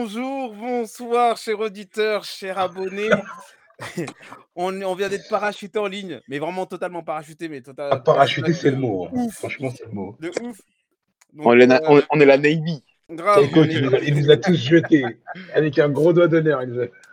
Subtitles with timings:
[0.00, 3.10] Bonjour, bonsoir, chers auditeurs, chers abonnés.
[4.54, 7.48] on, on vient d'être parachuté en ligne, mais vraiment totalement parachuté.
[7.48, 9.08] Mais total, ah, parachuté, c'est le mot.
[9.12, 9.26] Hein.
[9.32, 10.16] Franchement, c'est le mot.
[10.20, 10.60] De ouf.
[11.32, 12.84] Donc, on, est euh, on, est la Navy.
[13.10, 13.48] Grave,
[14.04, 15.04] il, nous a, tous jetés
[15.52, 16.62] avec un gros doigt d'honneur.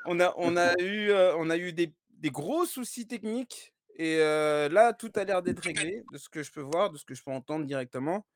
[0.05, 4.17] On a, on a eu, euh, on a eu des, des, gros soucis techniques et
[4.19, 7.05] euh, là, tout a l'air d'être réglé de ce que je peux voir, de ce
[7.05, 8.27] que je peux entendre directement.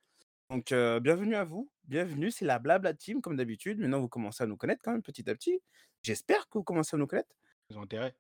[0.50, 1.70] Donc, bienvenue à vous.
[1.84, 3.78] Bienvenue, c'est la Blabla Team, comme d'habitude.
[3.78, 5.62] Maintenant, vous commencez à nous connaître quand même petit à petit.
[6.02, 7.30] J'espère que vous commencez à nous connaître.
[7.70, 8.16] Ils ont intérêt.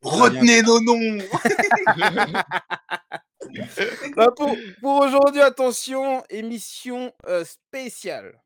[0.00, 1.18] Retenez nos noms
[4.16, 7.12] bah, pour, pour aujourd'hui, attention, émission
[7.44, 8.42] spéciale.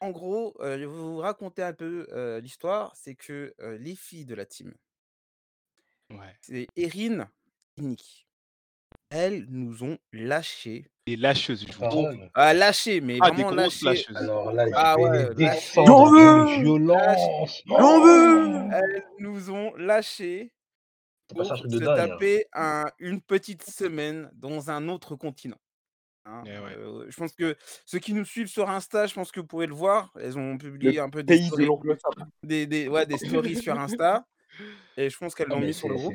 [0.00, 2.08] En gros, je vais vous raconter un peu
[2.40, 2.96] l'histoire.
[2.96, 4.74] C'est que les filles de la team,
[6.10, 6.36] ouais.
[6.40, 7.30] c'est Erin
[7.76, 8.26] et Nick.
[9.14, 13.84] Elles nous ont lâchés des lâcheuses, je vous Ah, lâché, mais ah, vraiment lâché.
[13.86, 14.16] lâcheuses.
[14.16, 20.54] Alors là, il ah, ouais, des J'en veux violence J'en veux Elles nous ont lâchés
[21.28, 21.94] pour se de hein.
[21.96, 25.58] taper un, une petite semaine dans un autre continent.
[26.24, 26.76] Hein, Eh ouais.
[26.78, 29.66] euh, je pense que ceux qui nous suivent sur Insta, je pense que vous pouvez
[29.66, 30.12] le voir.
[30.20, 31.66] Elles ont publié un peu des de stories,
[31.98, 32.28] Sam.
[32.44, 34.24] des, des- ouais, des stories sur Insta.
[34.96, 36.14] Et je pense qu'elles Non, l'ont mis sur le groupe.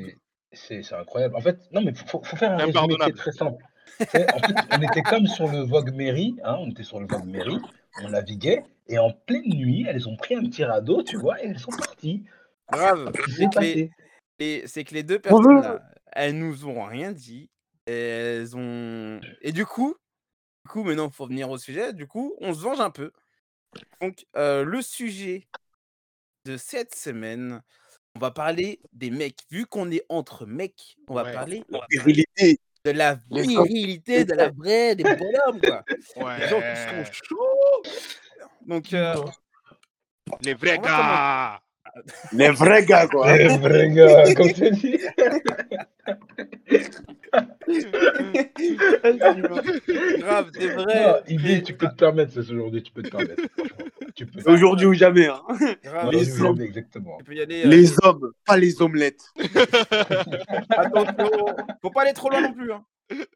[0.52, 1.36] C'est- incroyable.
[1.36, 3.62] En fait, non, mais faut, faut faire un résumé qui est très simple.
[4.10, 7.06] C'est- en fait, on était comme sur le Vogue Mairie, hein, on était sur le
[7.06, 7.58] Vogue Mairie,
[8.02, 11.48] on naviguait, et en pleine nuit, elles ont pris un petit radeau, tu vois, et
[11.48, 12.24] elles sont parties.
[12.70, 13.12] Grave.
[13.14, 13.90] C'est que les, passées.
[14.38, 15.82] les- c'est que les deux personnes là,
[16.12, 17.50] elles nous ont rien dit.
[17.86, 19.18] Et elles ont.
[19.40, 19.96] Et du coup,
[20.66, 21.94] du coup, maintenant, il faut venir au sujet.
[21.94, 23.12] Du coup, on se venge un peu.
[24.02, 25.48] Donc, euh, le sujet
[26.44, 27.62] de cette semaine,
[28.18, 29.38] on va parler des mecs.
[29.48, 31.32] Vu qu'on est entre mecs, on va Ouais.
[31.32, 32.58] parler Virilité.
[32.84, 35.84] de la virilité, de la vraie, des bonhommes, quoi.
[36.16, 36.38] Ouais.
[36.40, 37.82] Les gens qui sont chauds.
[38.66, 39.14] Donc, euh,
[40.42, 41.60] Les vrais gars.
[42.32, 43.36] Les vrais gars, quoi.
[43.36, 44.98] Les vrais gars, comme tu dis.
[50.18, 51.22] grave, des Non, vrais.
[51.28, 53.42] Iggy, tu peux te permettre, c'est aujourd'hui, tu peux te permettre.
[54.26, 54.36] Franchement.
[54.38, 54.50] Tu peux.
[54.52, 55.26] Aujourd'hui ou jamais.
[55.26, 55.42] Hein.
[56.10, 56.56] les hommes.
[56.56, 57.16] jamais, exactement.
[57.18, 57.64] tu peux y aller.
[57.64, 59.22] euh, Les hommes, pas les omelettes.
[60.70, 61.46] Attention,
[61.82, 62.72] faut pas aller trop loin non plus.
[62.72, 62.84] Hein.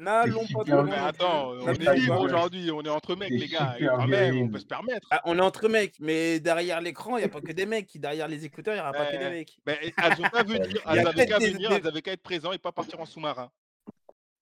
[0.01, 0.85] N'allons pas trop loin.
[0.85, 3.75] non attends, on est libre aujourd'hui, on est entre mecs, les gars.
[3.81, 5.07] Quand même, on peut se permettre.
[5.11, 7.99] Ah, on est entre mecs, mais derrière l'écran, il n'y a pas que des mecs.
[7.99, 9.57] Derrière les écouteurs, il n'y aura pas que des mecs.
[9.67, 12.59] Mais elles ont pas a elles avaient qu'à venir, elles avaient qu'à être présentes et
[12.59, 13.51] pas partir en sous-marin.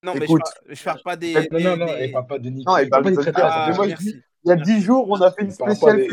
[0.02, 0.40] Non, mais je Écoute.
[0.42, 1.34] parle, je parle pas des.
[1.34, 2.50] Non, des- non, non, des- elle parle pas de.
[2.50, 3.50] Non, parle pas des traiteurs.
[3.52, 4.04] Ah, Mais moi, je merci.
[4.14, 6.08] dis, il y a 10 jours, on a fait une spéciale des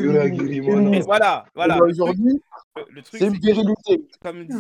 [1.02, 1.78] voilà, voilà.
[1.82, 2.42] Aujourd'hui,
[2.76, 4.06] le- le truc, c'est une virilité.
[4.22, 4.56] comme dit,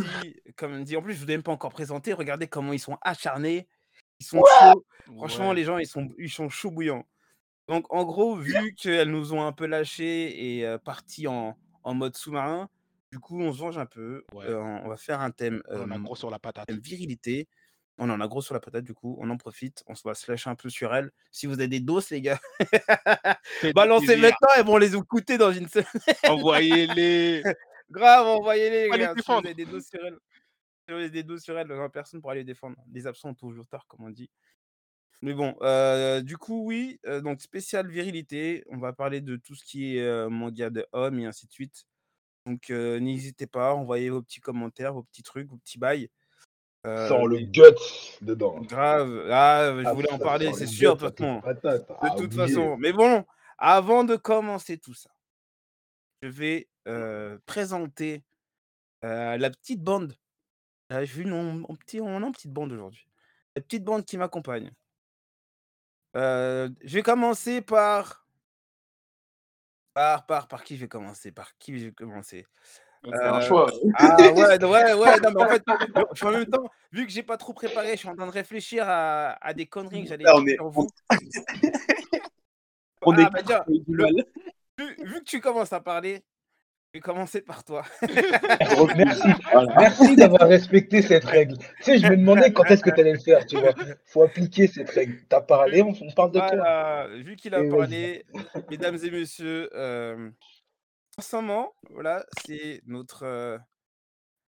[0.56, 2.14] comme dit, en plus, je vous ai même pas encore présenté.
[2.14, 3.68] Regardez comment ils sont acharnés.
[4.20, 4.84] Ils sont chauds.
[5.18, 5.56] Franchement, Ouais.
[5.56, 7.06] les gens, ils sont, ils sont chauds bouillants.
[7.68, 11.94] Donc, en gros, vu qu'elles nous ont un peu lâchés et euh, partis en, en
[11.94, 12.70] mode sous-marin,
[13.12, 14.24] du coup, on se venge un peu.
[14.34, 14.46] Ouais.
[14.46, 16.68] Euh, on va faire un thème, On a euh, gros sur la patate.
[16.68, 17.48] thème virilité.
[17.97, 19.84] On en a gros sur la patate, du coup, on en profite.
[19.88, 21.12] On se va se lâcher un peu sur elles.
[21.31, 22.40] Si vous avez des doses, les gars,
[23.75, 25.88] balancez maintenant, elles vont les écouter dans une semaine.
[26.28, 27.44] Envoyez-les.
[27.90, 28.90] Grave, envoyez-les.
[29.18, 30.18] Si vous avez des doses sur elles,
[30.86, 32.78] si vous avez des doses sur elles, en personne pour aller les défendre.
[32.91, 34.30] Les absents ont toujours tard, comme on dit.
[35.22, 38.63] Mais bon, euh, du coup, oui, euh, donc spécial virilité.
[38.69, 41.52] On va parler de tout ce qui est euh, manga de hommes et ainsi de
[41.52, 41.86] suite.
[42.46, 46.09] Donc, euh, n'hésitez pas, envoyez vos petits commentaires, vos petits trucs, vos petits bails.
[46.88, 47.62] Euh, Sans le guts
[48.22, 48.59] dedans.
[48.62, 49.28] grave.
[49.30, 51.88] Ah, je Ah, voulais en parler, c'est sûr, guts, patate.
[51.90, 52.78] De Ah, toute façon.
[52.78, 53.25] Mais bon,
[53.58, 55.09] avant de commencer tout ça,
[56.22, 58.24] je vais euh, présenter
[59.03, 60.16] euh, la petite bande.
[60.94, 61.25] Euh, J'ai vu
[61.75, 63.06] petit, on est en petite bande aujourd'hui.
[63.56, 64.72] La petite bande qui m'accompagne.
[66.16, 68.25] Euh, je vais commencer par.
[69.94, 71.31] Par, par, par qui je vais commencer?
[71.31, 72.46] Par qui je vais commencer?
[73.06, 73.72] C'est un Euh, choix.
[73.96, 75.63] Ah ouais, ouais, ouais, non, mais en fait,
[76.12, 78.28] je suis en même temps, vu que j'ai pas trop préparé, je suis en train
[78.28, 80.88] de réfléchir à, à des conneries que j'allais dire est- sur vous.
[83.03, 84.13] On Ah, est bah, le- mal.
[84.78, 86.24] vu, vu que tu commences à parler,
[86.94, 87.83] je vais commencer par toi.
[88.95, 89.27] Merci.
[89.51, 89.74] Voilà.
[89.77, 91.57] Merci d'avoir respecté cette règle.
[91.57, 93.74] Tu sais, je me demandais quand est-ce que tu allais le faire, tu vois.
[94.06, 95.19] faut appliquer cette règle.
[95.30, 97.07] T'as parlé, on, on parle de toi.
[97.18, 98.25] Vu qu'il a Et parlé,
[98.69, 100.30] mesdames et messieurs, euh,
[101.18, 103.24] en ce moment, voilà, c'est notre.
[103.24, 103.58] euh,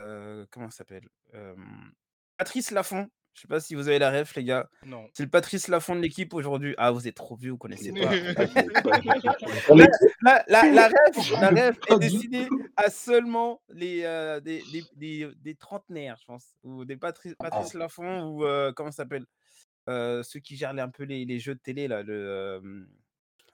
[0.03, 1.09] euh, comment ça s'appelle?
[1.35, 1.55] Euh,
[2.37, 3.09] Patrice Lafont.
[3.35, 4.69] Je sais pas si vous avez la ref, les gars.
[4.85, 5.09] Non.
[5.15, 6.75] C'est le Patrice Lafont de l'équipe aujourd'hui.
[6.77, 8.13] Ah, vous êtes trop vieux, vous connaissez pas.
[8.13, 9.89] Est-
[10.23, 15.31] La, la, la ref, la ref est destinée à seulement les, euh, des, des, des,
[15.37, 16.53] des trentenaires, je pense.
[16.65, 19.25] Ou des Patri- Patrice Lafont, ou euh, comment ça s'appelle?
[19.89, 22.03] Euh, Ceux qui gèrent un peu les, les jeux de télé, là.
[22.03, 22.61] Le, euh,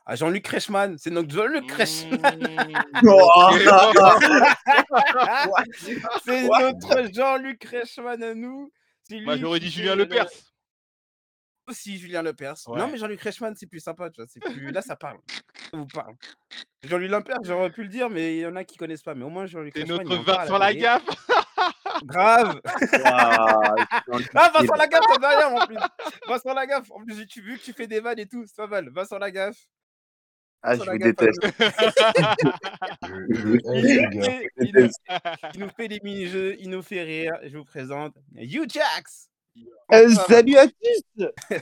[0.07, 0.97] à Jean-Luc Reichmann.
[0.99, 2.39] C'est notre Jean-Luc Reichmann.
[2.41, 3.03] Mmh.
[3.07, 3.51] Oh,
[6.25, 8.73] C'est notre Jean-Luc Reichmann à nous.
[9.09, 10.29] C'est Moi, j'aurais dit Julien le- Lepers.
[11.67, 12.57] Aussi Julien Lepers.
[12.69, 14.29] Non, mais Jean-Luc Reichmann, c'est plus sympa, tu vois.
[14.31, 14.71] C'est plus...
[14.71, 15.19] Là, ça parle.
[15.71, 16.15] Ça vous parle.
[16.83, 19.15] Jean-Luc Lepers, j'aurais pu le dire, mais il y en a qui connaissent pas.
[19.15, 20.07] Mais au moins, Jean-Luc C'est Reichmann.
[20.07, 20.59] notre parle à Vincent.
[20.59, 21.05] Lagaffe.
[22.05, 22.61] Grave.
[22.65, 23.77] Waouh,
[24.35, 25.77] Ah, Vincent Lagaffe, ça va rien en plus.
[26.29, 28.67] Vincent Lagaffe, en plus, tu, vu que tu fais des vannes et tout, c'est pas
[28.67, 28.91] mal.
[28.91, 29.57] Vincent Lagaffe.
[30.67, 31.41] Ah, je vous déteste.
[35.55, 37.35] Il nous, fait, des mini-jeux, il nous fait rire.
[37.45, 39.29] Je vous présente You Jax.
[39.93, 41.27] Euh, salut à tous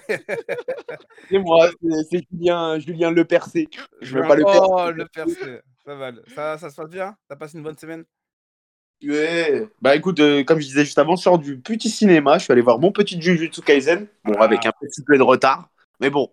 [1.28, 1.69] C'est moi,
[2.10, 3.69] c'est- Julien, Julien Le Percé.
[4.00, 4.62] Je veux pas le faire.
[4.62, 5.60] Oh, le percé.
[5.84, 6.22] Pas mal.
[6.34, 7.14] Ça, ça se passe bien?
[7.28, 8.05] T'as passé une bonne semaine?
[9.05, 9.66] Ouais.
[9.82, 12.38] Bah écoute, euh, comme je disais juste avant, je sors du petit cinéma.
[12.38, 14.06] Je suis allé voir mon petit Jujutsu Kaisen.
[14.25, 14.44] Bon, Ah.
[14.44, 15.69] avec un petit peu de retard.
[16.00, 16.31] Mais bon,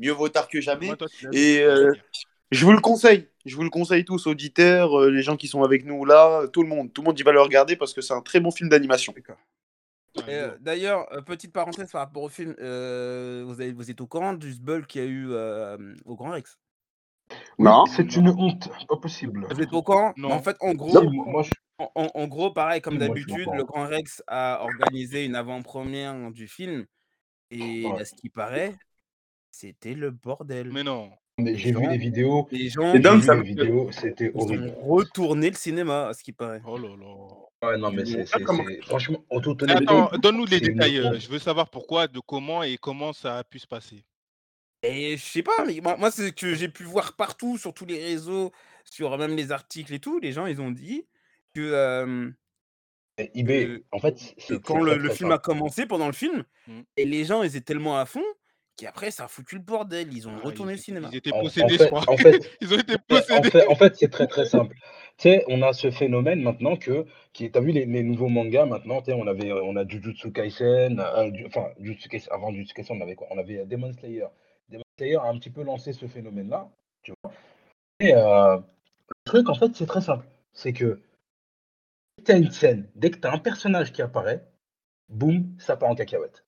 [0.00, 0.86] mieux vaut tard que jamais.
[0.86, 1.92] Moi, toi, Et, euh,
[2.50, 3.28] je vous le conseille.
[3.46, 6.62] Je vous le conseille tous, auditeurs, euh, les gens qui sont avec nous là, tout
[6.62, 6.92] le monde.
[6.92, 9.14] Tout le monde, il va le regarder parce que c'est un très bon film d'animation.
[10.28, 10.56] Euh.
[10.60, 14.32] D'ailleurs, euh, petite parenthèse par rapport au film, euh, vous, avez, vous êtes au courant
[14.32, 16.58] du sbull qu'il y a eu euh, au Grand Rex?
[17.58, 17.86] Non.
[17.86, 19.46] c'est une honte, pas possible.
[19.48, 20.12] Vous êtes au courant?
[20.16, 20.32] Non.
[20.32, 21.50] En fait, en gros, moi, moi, je-
[21.94, 23.64] en, gros, pareil, comme d'habitude, le.
[23.64, 26.84] Grand Rex a organisé une avant-première du film.
[27.52, 28.00] Et Ouais.
[28.00, 28.76] à ce qui paraît,
[29.50, 30.70] c'était le bordel.
[30.72, 31.10] Mais non.
[31.38, 32.48] mais j'ai vu les vidéos.
[32.50, 34.74] Les gens, dingue, ça les vidéos, c'était ils ont horrible.
[34.82, 36.62] retourné le cinéma, à ce qui paraît.
[36.66, 37.68] Oh là là.
[37.68, 38.24] Ouais, non, mais c'est,
[38.82, 40.98] franchement, en toute attends, donne-nous les détails.
[40.98, 41.18] euh.
[41.18, 44.04] Je veux savoir pourquoi, de comment et comment ça a pu se passer.
[44.82, 47.74] Et je sais pas, mais moi, moi, c'est ce que j'ai pu voir partout, sur
[47.74, 48.50] tous les réseaux,
[48.84, 50.18] sur même les articles et tout.
[50.20, 51.06] Les gens, ils ont dit
[51.54, 52.30] que, euh,
[53.18, 56.80] Et eBay, que- en fait, que quand le, film a commencé, pendant le film, Mm.
[56.96, 58.24] et les gens, ils étaient tellement à fond
[58.80, 60.12] qu'après, ça a foutu le bordel.
[60.12, 61.08] Ils ont Ah, retourné ils, le cinéma.
[61.12, 62.04] ils étaient En, en possédés, je fait, crois.
[62.08, 63.50] en fait, Ils ont été en possédés.
[63.50, 64.74] fait, en fait, c'est très très simple.
[65.16, 68.64] Tu sais, on a ce phénomène maintenant que, qui, t'as vu les, les nouveaux mangas
[68.66, 72.74] maintenant, tu sais, on avait, on a Jujutsu Kaisen, euh, enfin, Jujutsu Kaisen, avant Jujutsu
[72.74, 73.26] Kaisen, on avait quoi?
[73.30, 74.26] On avait Demon Slayer.
[74.70, 76.70] Demon Slayer a un petit peu lancé ce phénomène-là,
[77.02, 77.32] tu vois.
[78.00, 80.26] Et euh, le truc, en fait, c'est très simple.
[80.52, 81.02] C'est que,
[82.16, 84.46] dès que t'as une scène, dès que t'as un personnage qui apparaît,
[85.10, 86.44] boum, ça part en cacahuète.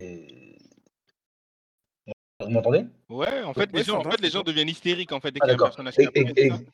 [0.00, 0.43] Et...
[2.44, 2.84] Vous m'entendez?
[3.08, 5.46] Ouais, en fait, les gens, en fait, les gens deviennent hystériques en fait dès Ah
[5.46, 5.68] qu'il y a un d'accord.
[5.68, 6.64] personnage qui apparaît.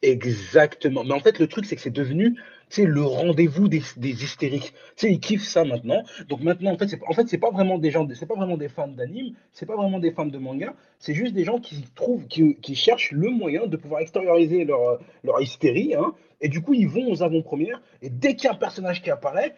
[0.00, 1.02] Exactement.
[1.02, 2.40] Mais en fait, le truc, c'est que c'est devenu, tu
[2.82, 4.72] sais, le rendez-vous des, des hystériques.
[4.96, 6.04] Tu sais, ils kiffent ça maintenant.
[6.28, 8.56] Donc maintenant, en fait, c'est en fait, c'est pas vraiment des gens, c'est pas vraiment
[8.56, 10.74] des fans d'anime, c'est pas vraiment des fans de manga.
[11.00, 15.00] C'est juste des gens qui trouvent, qui, qui cherchent le moyen de pouvoir extérioriser leur,
[15.24, 15.96] leur hystérie.
[15.96, 17.82] Hein, et du coup, ils vont aux avant-premières.
[18.00, 19.56] Et dès qu'il y a un personnage qui apparaît,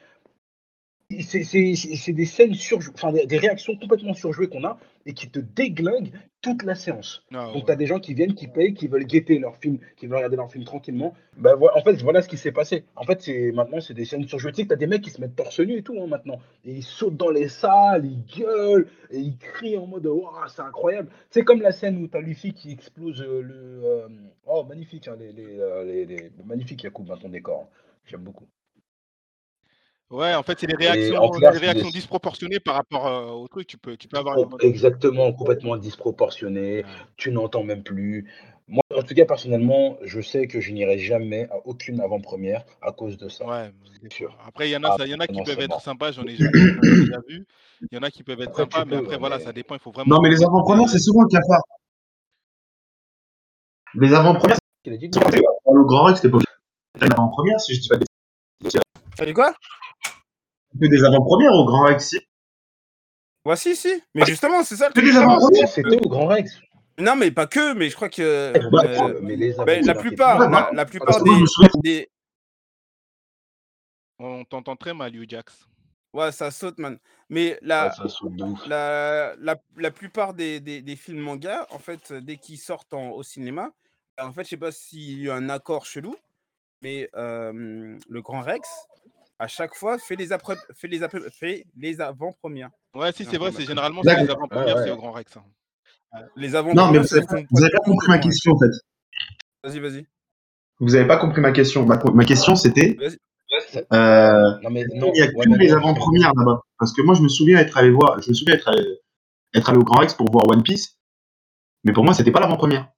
[1.21, 5.41] c'est des scènes surjouées, enfin des, des réactions complètement surjouées qu'on a et qui te
[5.41, 7.25] déglinguent toute la séance.
[7.35, 7.63] Ah, Donc, ouais.
[7.67, 10.17] tu as des gens qui viennent, qui payent, qui veulent guetter leur film, qui veulent
[10.17, 11.15] regarder leur film tranquillement.
[11.37, 12.85] Ben, voilà, en fait, voilà ce qui s'est passé.
[12.97, 14.53] En fait, c'est maintenant, c'est des scènes surjouées.
[14.53, 16.07] Tu sais que tu as des mecs qui se mettent torse nu et tout hein,
[16.07, 16.39] maintenant.
[16.65, 20.63] Et ils sautent dans les salles, ils gueulent, et ils crient en mode Waouh, c'est
[20.63, 21.11] incroyable.
[21.31, 23.81] C'est comme la scène où tu as Luffy qui explose euh, le.
[23.85, 24.09] euh,
[24.47, 27.69] Oh, magnifique, hein, les, les, euh, les, les- magnifique, Yacoub, ton décor.
[27.71, 27.77] hein.
[28.07, 28.47] J'aime beaucoup.
[30.11, 33.47] Ouais, en fait, c'est des réactions, clair, des réactions des- disproportionnées par rapport euh, au
[33.47, 33.69] truc.
[33.69, 36.79] Tu peux, tu peux avoir Oh, une Exactement, complètement disproportionné.
[36.79, 36.85] Ouais.
[37.17, 38.27] Tu n'entends même plus.
[38.67, 42.91] Moi, en tout cas, personnellement, je sais que je n'irai jamais à aucune avant-première à
[42.91, 43.47] cause de ça.
[43.47, 43.71] Ouais,
[44.03, 44.37] C'est sûr.
[44.47, 46.11] Après, il y en a, Ah, ça- y en a qui non, peuvent être sympas,
[46.11, 46.51] j'en ai, déjà
[47.29, 47.47] vu.
[47.83, 49.53] Il y en a qui peuvent être Après, sympas, mais après, ouais, voilà, mais- ça
[49.53, 49.75] dépend.
[49.77, 50.17] Il faut vraiment.
[50.17, 51.63] Non, mais les avant-premières, c'est souvent le cafard.
[53.95, 55.11] Les avant-premières, Il a dit?
[55.13, 56.39] c'est le Grand Rex, c'était pas
[57.07, 58.07] une avant-première, si je dis pas des
[59.17, 59.53] T'as dit quoi?
[60.79, 62.15] Que des avant-premières au Grand Rex.
[63.45, 64.03] Ouais, si, si.
[64.15, 65.69] Mais justement, c'est ça le Que des avant-premières.
[65.69, 66.61] C'était au Grand Rex.
[66.99, 68.53] Non, mais pas que, mais je crois que.
[68.71, 71.23] Bah, euh, mais les ben, la plupart, Ouais, la, la plupart
[71.83, 72.11] des,
[74.19, 75.67] On t'entend très mal, Hugh Jax.
[76.13, 76.99] Ouais, ça saute, man.
[77.29, 78.67] Mais Ouais, la, ça saute de ouf.
[78.67, 83.11] la, la, la plupart des, des, des films manga, en fait, dès qu'ils sortent en-
[83.13, 83.71] au cinéma,
[84.21, 86.15] en fait, je sais pas s'il y a un accord chelou,
[86.83, 88.69] mais euh, le Grand Rex,
[89.41, 92.71] à chaque fois, fait les, après, fait les, après, fait les avant-premières.
[92.95, 95.37] Ouais, si, c'est vrai, c'est généralement c'est les avant-premières, Ouais, c'est au Grand Rex.
[95.37, 95.45] hein.
[96.37, 98.71] Les Non, mais avant-premières, vous c'est avez, pas- compris ma question, en fait.
[99.65, 100.07] Vas-y, vas-y.
[100.79, 101.85] Vous avez pas compris ma question.
[101.87, 103.19] Ma, ma question, c'était, Vas-y.
[103.93, 105.11] euh, Non, mais non.
[105.15, 106.61] il n'y a ouais, que les avant-premières là-bas.
[106.79, 108.85] Parce que moi, je me souviens être allé voir, je me souviens être allé,
[109.55, 110.97] être allé au Grand Rex pour voir One Piece.
[111.85, 112.89] Mais pour moi, c'était pas l'avant-première.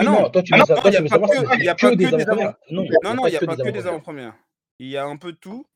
[0.00, 1.58] Ah non, toi, tu ah veux non, savoir, il y a pas savoir que- si
[1.60, 2.56] il y a c'est pas que des avant-premières.
[2.70, 2.82] Non,
[3.26, 4.34] il n'y a pas que des avant-premières.
[4.78, 5.66] Il y a un peu de tout.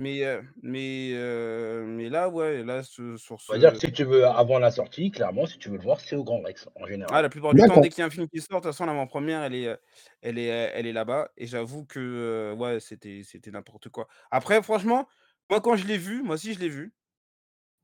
[0.00, 3.86] Mais, heu, mais, heu, mais là, ouais, là, ce sur On va dire que ce
[3.86, 6.40] si tu veux avant la sortie, clairement, si tu veux le voir, c'est au Grand
[6.40, 7.22] Rex, en ah, général.
[7.22, 8.86] la plupart du temps, dès qu'il y a un film qui sort, de toute façon,
[8.86, 9.78] l'avant-première, elle est, heu,
[10.22, 14.08] elle est, elle est là-bas et j'avoue que, ouais, c'était c'était n'importe quoi.
[14.30, 15.08] Après, franchement,
[15.50, 16.94] moi, quand je l'ai vu, moi aussi, je l'ai vu.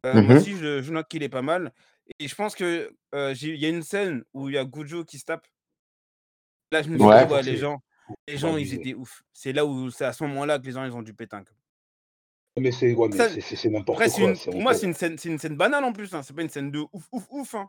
[0.04, 1.73] Moi Mmh aussi, je je note qu'il est pas mal
[2.19, 5.19] et je pense que, il y a une scène où il y a Gojo qui
[5.19, 5.47] se tape.
[6.75, 7.37] Là, je me suis Ouais, dit: Ouais.
[7.37, 7.81] «Ouais, les gens
[8.26, 9.23] les gens, ils étaient ouf».
[9.33, 11.47] C'est là où c'est à ce moment-là que les gens, ils ont un câble.
[12.61, 15.38] Mais c'est ouais, n'importe c'est quoi, une c'est pour moi, c'est une scène c'est une
[15.38, 17.69] scène banale en plus, hein, c'est pas une scène de ouf, ouf, ouf, hein.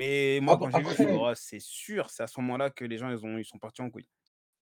[0.00, 2.98] Mais moi, Ap quand j'ai vu, «Oh, c'est sûr, c'est à ce moment-là que les
[2.98, 4.08] gens, ils ont ils sont partis en couille».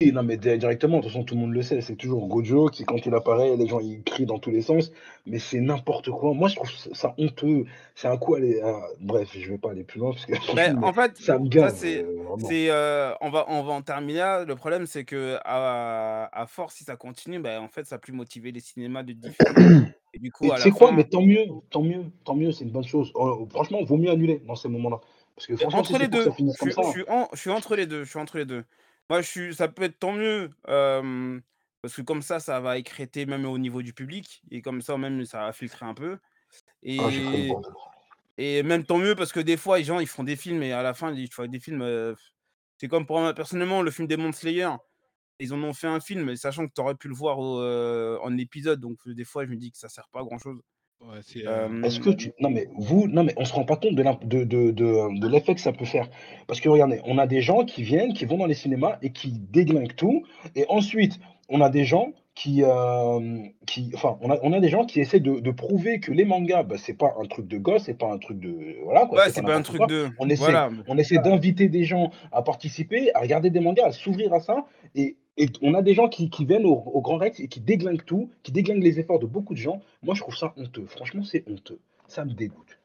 [0.00, 2.68] Non, mais di directement, de toute façon, tout le monde le sait, c'est toujours Gojo
[2.68, 4.90] qui, quand il apparaît, les gens, ils crient dans tous les sens,
[5.26, 6.32] mais c'est n'importe quoi.
[6.32, 7.66] Moi, je trouve ça honteux.
[7.94, 10.72] C'est un coup aller à bref, je vais pas aller plus loin parce que mais
[10.82, 12.06] en fait, ça me gave, c'est
[12.38, 14.44] c'est, heu, on va on va en terminer là.
[14.44, 15.38] Le problème, c'est qu'à
[16.32, 19.12] à force, si ça continue, bah, en fait, ça a plus motivé les cinémas de
[19.12, 19.44] diffuser
[20.14, 20.92] et du coup, à la quoi?
[20.92, 23.12] Mais tant mieux, tant mieux, tant mieux, c'est une bonne chose.
[23.14, 25.00] Oh, franchement, vaut mieux annuler dans ces moments-là.
[25.36, 26.82] Parce que Et franchement, entre c'est les pour que ça 2, finisse je comme suis
[26.82, 28.64] ça je suis en je suis entre les 2, je suis entre les 2.
[29.10, 33.26] Moi, je suis ça peut être tant mieux, parce que comme ça, ça va écrêter
[33.26, 36.18] même au niveau du public et comme ça, même, ça va filtrer un peu
[36.86, 37.08] ah,
[38.38, 40.72] et même tant mieux parce que des fois, les gens, ils font des films et
[40.72, 42.14] à la fin, ils tu vois des films,
[42.78, 44.70] c'est comme pour moi, personnellement, le film Demon Slayer,
[45.40, 47.60] ils en ont fait un film, sachant que tu aurais pu le voir au,
[48.22, 50.60] en épisode, donc des fois, je me dis que ça sert pas à grand chose.
[51.00, 53.76] Ouais, c'est, heu, Est-ce que tu non mais vous non mais on se rend pas
[53.76, 56.08] compte de l'imp de de de de l'effet que ça peut faire.
[56.46, 59.10] Parce que regardez, on a des gens qui viennent, qui vont dans les cinémas et
[59.10, 64.38] qui déglinguent tout et ensuite, on a des gens qui, hem, qui enfin, on a
[64.42, 67.14] on a des gens qui essaient de de prouver que les mangas, bah, c'est pas
[67.20, 69.62] un truc de gosse, c'est pas un truc de voilà quoi, ouais, c'est pas un
[69.62, 69.86] truc quoi.
[69.86, 73.86] de On essaie voilà, on essaie d'inviter des gens à participer, à regarder des mangas,
[73.86, 77.00] à s'ouvrir à ça et et on a des gens qui qui viennent au au
[77.00, 79.80] Grand Rex et qui déglinguent tout, qui déglinguent les efforts de beaucoup de gens.
[80.02, 80.86] Moi, je trouve ça honteux.
[80.86, 81.78] Franchement, c'est honteux.
[82.06, 82.78] Ça me dégoûte.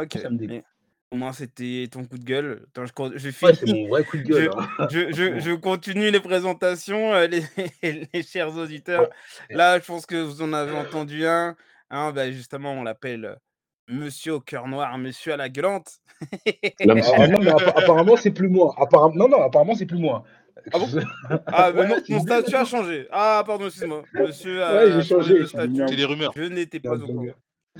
[0.00, 0.64] OK Ça me dégoûte.
[1.10, 2.66] au moins, c'était ton coup de gueule.
[2.68, 4.88] Attends, je con je Ouais, c'est finis, mon vrai coup de je gueule, hein.
[4.90, 7.26] je je je continue les présentations, heu,
[7.82, 9.10] les les chers auditeurs.
[9.50, 9.56] Ouais.
[9.56, 11.56] Là, je pense que vous en avez entendu un,
[11.90, 13.36] hein, bah, justement, on l'appelle, heu,
[13.88, 16.00] monsieur au cœur noir, monsieur à la gueulante.
[16.84, 17.02] Non, mais
[17.76, 18.74] apparemment, c'est plus moi.
[19.14, 20.24] Non, non, apparemment, c'est plus moi.
[20.72, 20.86] Ah bon?
[21.46, 23.06] Ah, mais Ouais, mon statut a changé.
[23.10, 24.02] Ah pardon, excuse-moi.
[24.14, 25.34] Monsieur Ouais, j'ai a changé changé.
[25.38, 25.96] de c'est statut.
[25.96, 26.32] des rumeurs.
[26.36, 27.24] Je n'étais pas au courant.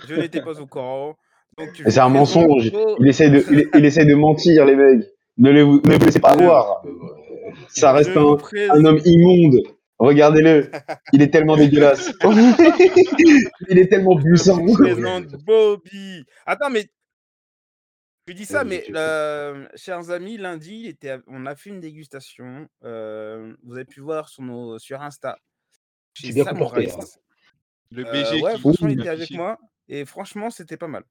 [0.09, 1.17] Je n'étais pas au courant.
[1.87, 2.73] C'est un mensonge.
[3.01, 5.07] Il essaye de, il, il essaye de mentir, les mecs.
[5.39, 6.83] Ne, le, ne vous laissez pas voir.
[6.87, 6.91] Euh.
[7.69, 8.37] Ça reste un,
[8.73, 9.57] un homme immonde.
[9.99, 10.71] Regardez-le.
[11.13, 12.13] Il est tellement dégueulasse.
[13.69, 14.59] il est tellement puissant.
[15.47, 16.25] Bobby.
[16.47, 16.87] Attends, mais
[18.31, 18.87] tu dis ça, mais
[19.75, 24.29] chers amis, lundi, il était on a fait une dégustation, heu, vous avez pu voir
[24.29, 25.39] sur nos sur Insta,
[26.15, 27.09] chez bien comporté, hein.
[27.91, 29.59] Le Heu, BG ouais, qui franchement, il était avec moi
[29.89, 31.05] et franchement, c'était pas mal.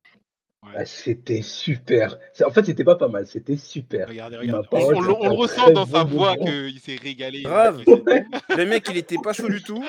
[0.62, 0.72] Ouais.
[0.80, 2.18] Ah, c'était super.
[2.34, 4.10] C'est en fait, c'était pas pas mal, c'était super.
[4.10, 4.38] Regardez.
[4.72, 7.82] On le on ressent dans sa voix qu'il s'est régalé, Grave.
[7.88, 8.26] Ouais.
[8.58, 9.82] Le mec, il était pas chaud du tout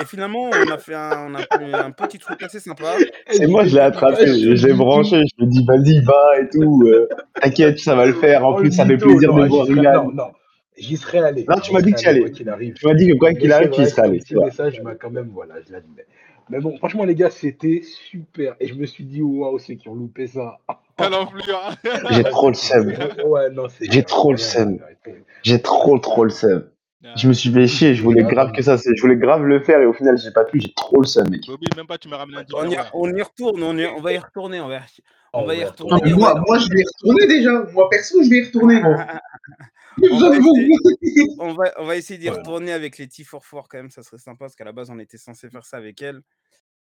[0.00, 2.94] et finalement, on a fait un on a fait un petit truc assez sympa.
[3.40, 4.26] Et moi, je l'ai attrapé.
[4.56, 4.76] Je tout.
[4.76, 5.22] branché.
[5.38, 6.82] Je lui ai dit, vas-y, va et tout.
[6.86, 7.08] euh,
[7.40, 8.44] T'inquiète, ça va le faire.
[8.44, 10.04] En Oh, plus, ça fait plaisir de non, voir Ilan.
[10.06, 10.32] non, non,
[10.76, 12.28] j'y serais allé, Non, tu m'as dit que tu allais.
[12.32, 14.18] Tu m'as dit que quoi qu'il arrive, tu y serais allé.
[14.18, 14.46] petit tu vois.
[14.46, 16.06] message, mais quand même, voilà, je l'admets.
[16.50, 18.56] Mais bon, franchement, les gars, c'était super.
[18.60, 20.58] Et je me suis dit, waouh, ceux qui ont loupé ça.
[20.98, 21.60] Enflure.
[22.10, 22.92] J'ai trop le seum.
[23.24, 23.48] Ouais,
[23.80, 24.78] J'ai trop le seum.
[25.42, 26.68] J'ai trop, trop le seum.
[27.16, 27.94] Je me suis fait chier.
[27.94, 30.30] Je voulais grave que ça, c'est- je voulais grave le faire et au final, j'ai
[30.30, 30.60] pas pu.
[30.60, 31.42] J'ai trop le seum, mec.
[31.46, 34.00] Bobby, même pas tu m'as ramené un On y, on y retourne, on, y- on
[34.00, 36.00] va y retourner, on va, y- on Oh, va y retourner.
[36.00, 37.52] Non, et moi, moi, je vais y retourner déjà.
[37.72, 39.06] Moi, perso, je vais y retourner, moi.
[40.10, 42.38] On, va essayer, on, va, on va essayer d'y Ouais.
[42.38, 45.18] retourner avec les T44 quand même, ça serait sympa parce qu'à la base on était
[45.18, 46.22] censé faire ça avec elle.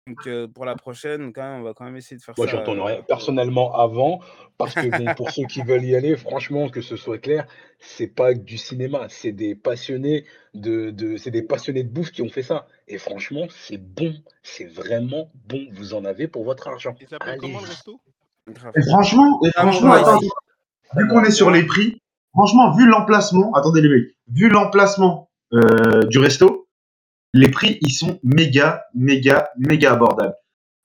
[0.08, 2.48] Donc euh, pour la prochaine, quand même, on va quand même essayer de faire Moi,
[2.48, 2.60] j'y ça.
[2.60, 4.20] retournerai euh, personnellement avant,
[4.58, 7.48] parce que bon, pour ceux qui veulent y aller, franchement, que ce soit clair,
[7.80, 12.22] c'est pas du cinéma, c'est des passionnés de, de c'est des passionnés de bouffe qui
[12.22, 12.68] ont fait ça.
[12.88, 14.14] Et franchement, c'est bon,
[14.44, 15.66] c'est vraiment bon.
[15.72, 16.96] Vous en avez pour votre argent.
[17.00, 18.00] Il s'appelle comment le resto?
[18.48, 20.30] Et franchement, et franchement, attendez,
[20.96, 22.02] vu qu'on est sur les prix,
[22.34, 26.68] franchement, vu l'emplacement, attendez les mecs, vu l'emplacement euh, du resto,
[27.34, 30.36] les prix, ils sont méga, méga, méga abordables.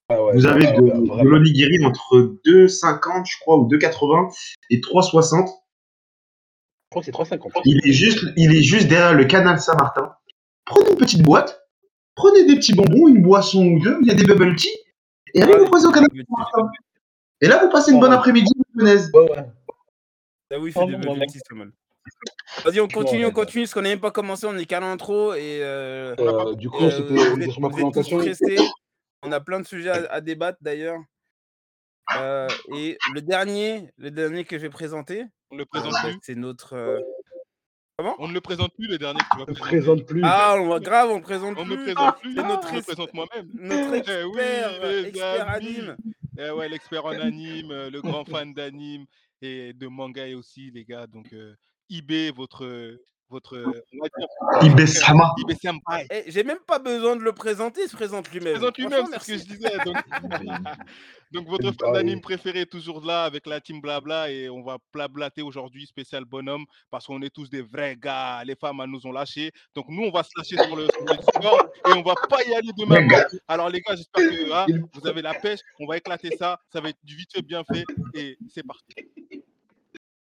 [0.09, 4.35] Ah ouais, Vous avez de, l'onigiri entre 2,50, je crois, ou 2,80
[4.71, 5.47] et 3,60.
[5.47, 5.53] Je
[6.91, 7.63] crois que c'est 3,50.
[7.65, 10.13] Il est juste, il est juste derrière le canal Saint-Martin.
[10.65, 11.63] Prenez une petite boîte,
[12.15, 14.69] prenez des petits bonbons, une boisson ou deux, il y a des bubble tea,
[15.35, 16.71] et allez Ah, vous poser au canal Saint-Martin.
[17.43, 18.17] Et là, vous passez une bonne Ouais.
[18.17, 19.11] après-midi lyonnaise.
[19.13, 19.45] Ouais, ouais.
[20.55, 21.15] Ah oui, c'est Oh des vraiment.
[21.27, 21.73] tea, c'est mal.
[22.65, 25.35] Vas-y, on continue, on continue, parce qu'on n'a même pas commencé, on est qu'à l'intro
[25.35, 28.21] et euh, Euh, du coup, euh, c'était on sur ma présentation.
[29.25, 30.99] On a plein de sujets à, à débattre d'ailleurs.
[32.19, 35.93] Euh, et le dernier, le dernier que je vais présenter, On ne le euh, présente
[35.93, 36.19] bah, plus.
[36.23, 36.75] c'est notre.
[36.75, 36.99] euh,
[37.97, 38.17] Comment?
[38.19, 39.69] On ne le présente plus, le dernier que tu vas Ne présenter.
[39.69, 40.23] présente plus.
[40.25, 41.95] Ah, on va grave, on le présente On ne me plus.
[41.95, 42.35] présente plus.
[42.35, 43.49] C'est notre, me ex- présente moi-même.
[43.55, 45.97] notre Eh oui, expert, expert anime.
[46.39, 49.07] Eh ouais, l'expert en anime, euh, le grand fan d'anime
[49.43, 51.07] et de manga aussi, les gars.
[51.07, 51.55] Donc, euh,
[51.91, 52.99] IB, votre,
[53.33, 53.57] votre.
[56.11, 58.53] Eh, J'ai même pas besoin de le présenter, il se présente lui-même.
[58.53, 59.79] Présente lui-même, c'est ce que je disais.
[59.85, 59.97] Donc,
[61.33, 64.79] donc votre fan d'anime préféré est toujours là avec la team Blabla et on va
[64.93, 68.45] blablater aujourd'hui spécial bonhomme parce qu'on est tous des vrais gars.
[68.45, 69.51] Les femmes elles nous ont lâchés.
[69.75, 72.45] Donc nous on va se lâcher sur le, sur le Discord et on va pas
[72.45, 73.07] y aller demain.
[73.49, 75.61] Alors les gars, j'espère que hein, vous avez la pêche.
[75.81, 76.61] On va éclater ça.
[76.73, 77.85] Ça va être du vite fait bien fait
[78.15, 78.95] et c'est parti.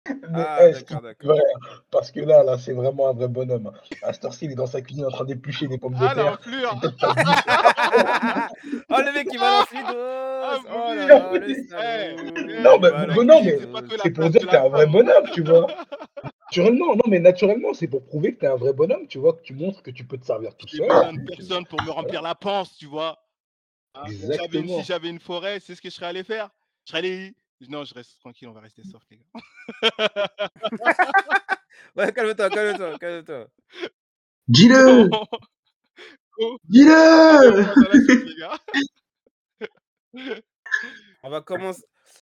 [0.08, 1.36] Mais, Ah, d'accord, d'accord.
[1.36, 1.44] vrai,
[1.92, 3.72] parce que là, là, c'est vraiment un vrai bonhomme.
[4.02, 6.14] À cette heure-ci, il est dans sa cuisine en train d'éplucher des pommes de Ah
[6.14, 6.32] terre.
[6.32, 6.80] l'enflure
[8.90, 10.28] oh, le mec, il balance les doses.
[10.40, 10.60] Ah,
[12.64, 13.58] Non, mais, non, mais
[14.02, 15.68] c'est pour dire que t'es un vrai bonhomme, tu vois.
[16.50, 19.42] Naturellement, non, mais naturellement, c'est pour prouver que t'es un vrai bonhomme, tu vois, que
[19.42, 20.90] tu montres que tu peux te servir tout J'ai seul.
[20.90, 23.22] besoin de que- personne pour me remplir la panse, tu vois.
[23.96, 24.82] Hein, si j'avais une- Exactement.
[24.82, 26.50] Si j'avais une forêt, c'est ce que je serais allé faire?
[26.86, 27.34] Je serais allé.
[27.70, 29.26] Non, je reste tranquille, on va rester soft, les gars.
[31.96, 33.48] Ouais, calme-toi, calme-toi, calme-toi.
[34.48, 35.10] Dis-le
[36.70, 37.64] Dis-le.
[41.24, 41.84] On va commencer.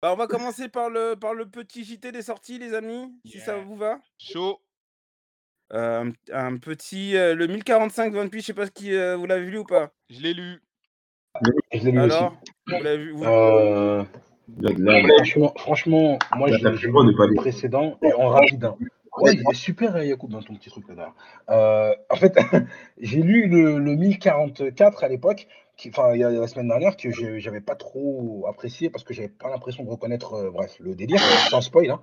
[0.01, 3.39] Bah, on va commencer par le, par le petit JT des sorties, les amis, si
[3.41, 4.01] ça vous va.
[4.19, 4.61] Chaud.
[5.73, 7.17] Euh, un, un petit.
[7.17, 9.93] euh, le 1045 One Piece, je sais pas si euh, vous l'avez lu ou pas?
[10.11, 10.61] Je l'ai lu.
[11.73, 12.17] Je l'ai lu aussi.
[12.17, 12.37] Alors,
[12.67, 13.25] vous l'avez vu vous-
[14.61, 16.59] Là, là, franchement, franchement, moi, plus
[16.89, 18.65] le pas précédent et en rapide.
[18.65, 18.77] hein.
[19.19, 21.13] Ouais, il est super, hein, Yacoub, dans ton petit truc là.
[21.51, 22.35] Euh, en fait,
[22.99, 25.47] j'ai lu le, le 1044 à l'époque,
[25.89, 29.13] enfin, il y a la semaine dernière, que je j'avais pas trop apprécié parce que
[29.13, 31.21] j'avais pas l'impression de reconnaître, euh, bref, le délire,
[31.51, 31.91] sans spoil.
[31.91, 32.01] Hein.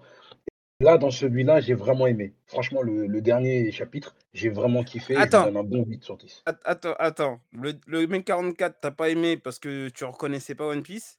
[0.81, 2.35] Là, dans celui-là, j'ai vraiment aimé.
[2.47, 5.15] Franchement, le, le dernier chapitre, j'ai vraiment kiffé.
[5.15, 5.43] Je Attends.
[5.45, 6.43] donne un bon 8 sur 10.
[6.45, 7.39] Att- Attends, attends.
[7.51, 11.18] Le, le 1044, t'as pas aimé parce que tu reconnaissais pas One Piece?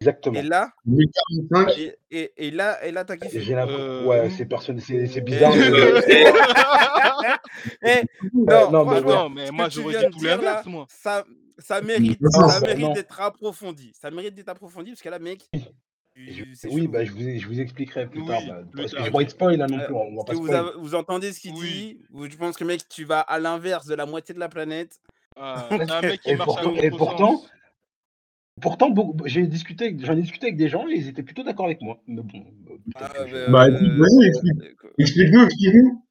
[0.00, 0.38] Exactement.
[0.38, 1.78] Et là, 1045.
[1.78, 3.40] et, et, et là, et là, t'as kiffé.
[3.40, 3.82] J'ai l'impression.
[3.82, 5.52] Euh, Ouais, c'est personne, c'est c'est bizarre.
[7.82, 10.86] Eh, mais- non, non, mais non, moi, dit de tout l'inverse, moi.
[10.88, 11.24] ça,
[11.58, 12.66] ça mérite, Non, ça non.
[12.66, 13.92] mérite d'être approfondi.
[14.00, 15.40] Ça mérite d'être approfondi parce que là, mec,
[16.16, 18.40] Je- oui, bah, je, vous, je vous expliquerai plus Oui, tard.
[18.48, 19.14] bah, parce que tard.
[19.14, 19.94] envie de spoil là non Euh, plus.
[19.94, 21.98] On va Parce pas vous, avez- vous entendez ce qu'il Oui.
[22.12, 24.98] dit, je pense que mec, tu vas à l'inverse de la moitié de la planète.
[25.36, 26.96] Ah, c'est un mec qui Et, marche à pourtant, et contresens.
[26.98, 27.42] pourtant,
[28.60, 28.94] pourtant
[29.24, 31.80] j'ai discuté, avec- j'en ai discuté avec des gens et ils étaient plutôt d'accord avec
[31.80, 31.98] moi.
[32.06, 32.38] Mais bon,
[32.70, 34.62] euh, Ah, je- Bah, euh, écoute, vas-y, explique.
[34.84, 36.04] euh, Explique-nous, explique-nous.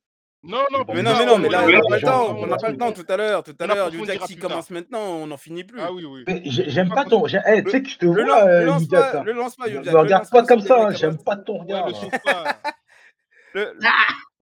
[0.44, 2.38] Non, non, Mais Mais non, mais non, mais on là, on n'a pas le temps,
[2.38, 3.92] on n'a pas le temps tout à l'heure, tout à l'heure.
[4.06, 5.80] Jack, s'il commence maintenant, on n'en finit plus.
[5.82, 6.24] Ah oui, oui.
[6.28, 7.26] Mais j'ai- J'aime pas ton.
[7.28, 9.56] eh, tu sais que je te Le, vois, le euh, lance Youdiat, pas, le lance
[9.56, 11.88] pas, me le regarde pas comme ça, j'aime pas ton regard.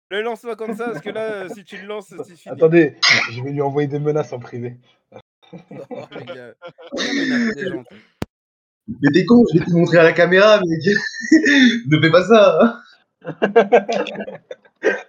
[0.10, 2.54] le lance pas comme ça, parce que là, si tu le lances, c'est fini.
[2.56, 2.96] Attendez,
[3.32, 4.78] je vais lui envoyer des menaces en privé.
[7.70, 7.84] Gens.
[8.88, 10.96] Mais t'es con, je vais te montrer à la caméra, mec.
[11.88, 12.60] ne fais pas ça.
[12.62, 12.82] hein.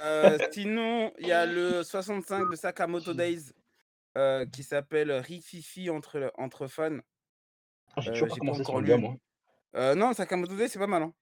[0.02, 3.52] Euh, sinon, il y a le 65 de Sakamoto Days
[4.18, 6.98] euh, qui s'appelle Rififi entre, entre fans.
[7.98, 9.02] J'ai Euh, toujours pas j'ai pas commencé encore sur le gars, lu.
[9.02, 9.14] moi.
[9.76, 11.02] Euh, non, Sakamoto Days, c'est pas mal.
[11.02, 11.12] hein.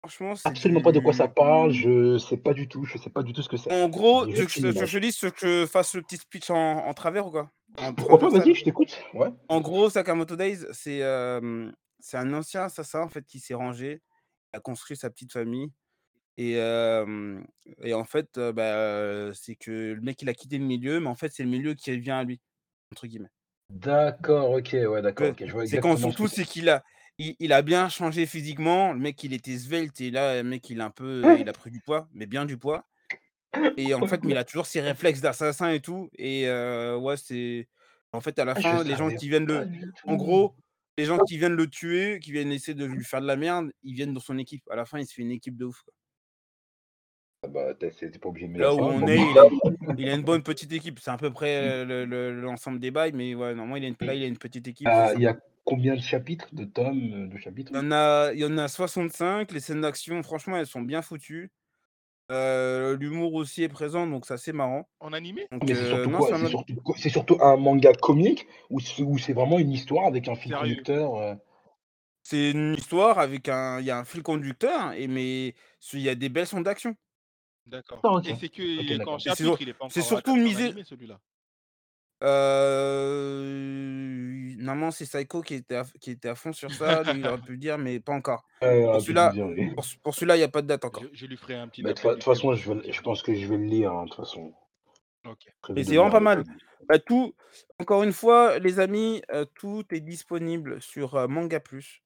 [0.00, 3.24] Franchement, Absolument pas de quoi ça parle, je sais pas du tout, je sais pas
[3.24, 3.72] du tout ce que c'est.
[3.72, 6.02] En gros, tu veux que juste je je te dise ce que je fasse le
[6.02, 7.50] petit speech en, en travers ou quoi?
[7.76, 8.30] En Pourquoi pas, transversal.
[8.30, 8.98] vas-y, je t'écoute.
[9.14, 9.28] Ouais.
[9.48, 14.02] En gros, Sakamoto Days, c'est euh, c'est un ancien assassin en fait qui s'est rangé,
[14.52, 15.72] a construit sa petite famille.
[16.38, 17.42] Et, euh,
[17.82, 21.08] et en fait, euh, bah, c'est que le mec il a quitté le milieu, mais
[21.08, 22.40] en fait, c'est le milieu qui revient à lui,
[22.92, 23.30] entre guillemets.
[23.70, 26.28] D'accord, ok, ouais, d'accord, Ouais, ok, je vois C'est quand surtout, c'est.
[26.28, 26.84] c'est qu'il a,
[27.18, 28.92] il, il a bien changé physiquement.
[28.92, 31.52] Le mec, il était svelte et là, le mec, il a un peu, il a
[31.52, 32.86] pris du poids, mais bien du poids.
[33.76, 36.10] Et en fait, mais il a toujours ses réflexes d'assassin et tout.
[36.18, 37.68] Et euh, ouais, c'est.
[38.12, 39.68] En fait, à la Ah, je fin, les gens qui viennent le.
[40.04, 40.54] En gros,
[40.96, 43.70] les gens qui viennent le tuer, qui viennent essayer de lui faire de la merde,
[43.82, 44.62] ils viennent dans son équipe.
[44.70, 45.82] À la fin, il se fait une équipe de ouf.
[45.82, 45.92] quoi.
[47.44, 48.82] Ah bah, t'es pas obligé de me Là où ça.
[48.82, 49.44] on est, il a,
[49.96, 50.98] il a une bonne petite équipe.
[50.98, 53.96] C'est à peu près le- le- l'ensemble des bails, mais ouais, normalement, il a une,
[54.00, 54.88] là, il a une petite équipe.
[54.90, 57.70] Ah, Il y a combien de chapitres, de tomes, euh, de chapitres?
[57.72, 59.52] Il y en a, il y en a 65.
[59.52, 61.52] Les scènes d'action, franchement, elles sont bien foutues.
[62.30, 64.88] Euh, L'humour aussi est présent, donc c'est assez marrant.
[65.00, 65.48] En animé?
[65.66, 66.38] C'est surtout non, c'est un
[66.96, 70.52] C'est surtout, c'est un manga comique ou c'est c'est vraiment une histoire avec un fil
[70.54, 71.36] conducteur
[72.22, 75.54] c'est une histoire avec un, il y a un fil conducteur, et mais
[75.94, 76.94] il y a des belles scènes d'action.
[77.64, 78.02] D'accord.
[78.26, 79.14] Et c'est que Ok, il est d'accord.
[79.14, 81.18] qu'en Et c'est chapitre, sur- il est pas encore c'est à- surtout misé- animé, celui-là.
[82.22, 83.44] Euh...
[84.58, 85.84] Normalement, c'est Psycho qui était, à...
[86.00, 87.02] qui était à fond sur ça.
[87.04, 88.44] Lui, il aurait pu le dire, mais pas encore.
[88.60, 89.74] Pour celui-là, oui.
[90.02, 91.04] pour, il n'y a pas de date encore.
[91.12, 92.92] Je, je lui ferai un petit de toute façon, je, vais- tranquille.
[92.92, 94.52] je pense que je vais le lire, hein, de toute façon.
[95.76, 96.56] Et c'est vraiment pas avec mal.
[96.88, 97.34] Bah, tout,
[97.78, 102.02] encore une fois, les amis, euh, tout est disponible sur euh, Manga Plus.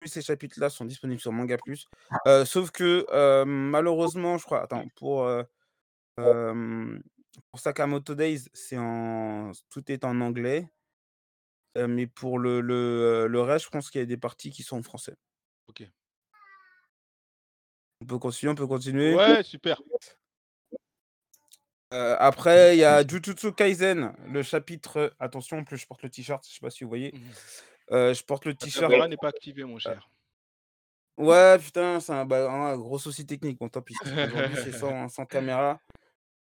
[0.00, 1.86] Tous ces chapitres-là sont disponibles sur Manga Plus.
[2.26, 5.42] Euh, sauf que euh, malheureusement, je crois, attends, pour, euh,
[6.20, 6.98] euh,
[7.50, 10.68] pour Sakamoto Days, c'est en, tout est en anglais.
[11.76, 14.50] Euh, mais pour le, le, euh, le reste, je pense qu'il y a des parties
[14.50, 15.14] qui sont en français.
[15.68, 15.86] Ok.
[18.00, 19.14] On peut continuer, on peut continuer.
[19.14, 19.80] Ouais, super.
[21.92, 25.14] Euh, après, il y a Jujutsu Kaisen, le chapitre.
[25.18, 27.14] Attention, en plus, je porte le t-shirt, je sais pas si vous voyez.
[27.92, 28.90] Euh, je porte le La t-shirt.
[28.90, 30.08] caméra n'est pas activée, mon cher.
[31.16, 33.58] Ouais, putain, c'est un, bah, un gros souci technique.
[33.58, 33.94] Bon, tant pis.
[34.02, 35.80] Aujourd'hui, c'est sans, sans caméra.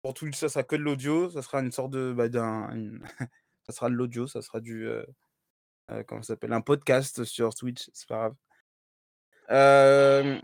[0.06, 1.32] Pour tout ça, ça sera que de l'audio.
[1.32, 2.14] Ça sera une sorte de.
[2.16, 3.02] Bah, d'un, une-
[3.66, 4.86] ça sera de l'audio, ça sera du.
[4.88, 5.04] euh,
[5.90, 8.36] euh, comment ça s'appelle Un podcast sur Twitch, c'est pas grave.
[9.50, 10.40] Euh,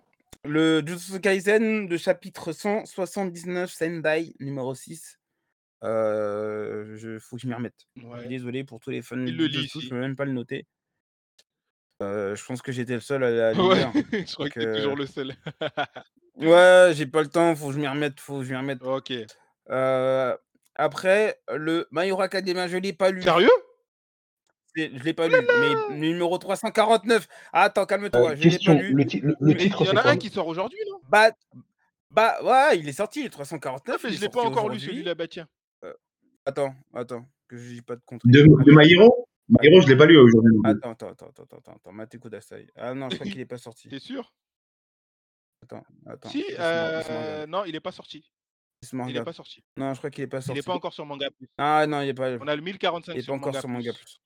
[0.46, 5.20] le Jujutsu Kaisen, le chapitre 179, Sendai, numéro 6.
[5.84, 7.86] Euh, je, faut que je m'y remette.
[8.02, 8.28] Ouais.
[8.28, 10.66] Désolé pour tous les fans Il de le lit je peux même pas le noter.
[12.02, 14.76] Euh, je pense que j'étais le seul à, le Ouais, je crois que Donc, t'es
[14.78, 15.36] toujours euh, le seul.
[16.36, 18.82] Ouais, j'ai pas le temps, faut que je m'y remette, faut que je m'y remette.
[18.82, 19.14] ok.
[19.70, 20.36] Euh,
[20.76, 23.22] après, le My Hero Academia, je l'ai pas lu.
[23.22, 23.50] Sérieux?
[24.76, 25.36] Je l'ai pas lu.
[25.90, 27.28] Mais numéro 349.
[27.52, 28.94] Ah, attends, Euh, calme-toi, je l'ai pas lu.
[28.94, 31.00] le, titre, il y en a un qui sort aujourd'hui, non?
[31.10, 31.32] Bah,
[32.10, 34.04] bah, ouais, il est sorti, le Ah, 349.
[34.04, 34.88] mais il est je l'ai pas encore lu aujourd'hui.
[34.88, 35.48] celui-là, bah tiens.
[36.46, 38.26] Attends, attends, que je dis pas de contre.
[38.28, 39.28] De, de My Hero?
[39.50, 40.56] My Hero, je l'ai pas lu aujourd'hui.
[40.56, 40.72] non plus.
[40.72, 42.68] Attends, attends, attends, attends, attends, attends, Kudasai.
[42.76, 43.90] Ah non, je crois qu'il est pas sorti.
[43.90, 44.34] T'es sûr?
[45.64, 46.30] Attends, attends.
[46.30, 48.32] Si, euh, non, il est pas sorti.
[48.84, 49.26] Il est regarder.
[49.26, 49.64] pas sorti.
[49.78, 50.60] Non, je crois qu'il est pas Il sorti.
[50.60, 51.48] est pas encore sur Manga Plus.
[51.58, 53.60] Ah non, il est pas, On a le il 1045 est pas sur encore Manga
[53.60, 54.04] sur Manga Plus.
[54.04, 54.22] Plus.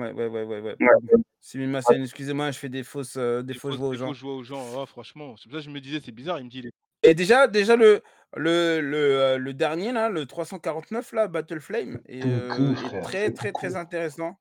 [0.00, 0.76] Ouais, ouais, ouais, ouais, ouais.
[0.78, 1.22] pardon.
[1.40, 3.92] C'est ma scène, excusez-moi, je fais des fausses, euh, des Des fausses fausses, voix aux
[3.92, 4.28] des gens.
[4.28, 4.66] aux gens.
[4.82, 6.38] Oh, franchement, c'est pour ça que je me disais, c'est bizarre.
[6.38, 6.72] Il me dit, il est-
[7.02, 8.02] Et déjà, déjà le,
[8.36, 13.02] le, le, euh, le dernier, là, le 349, là, Battle Flame, est, euh, est frère,
[13.02, 14.38] très, très, très intéressant.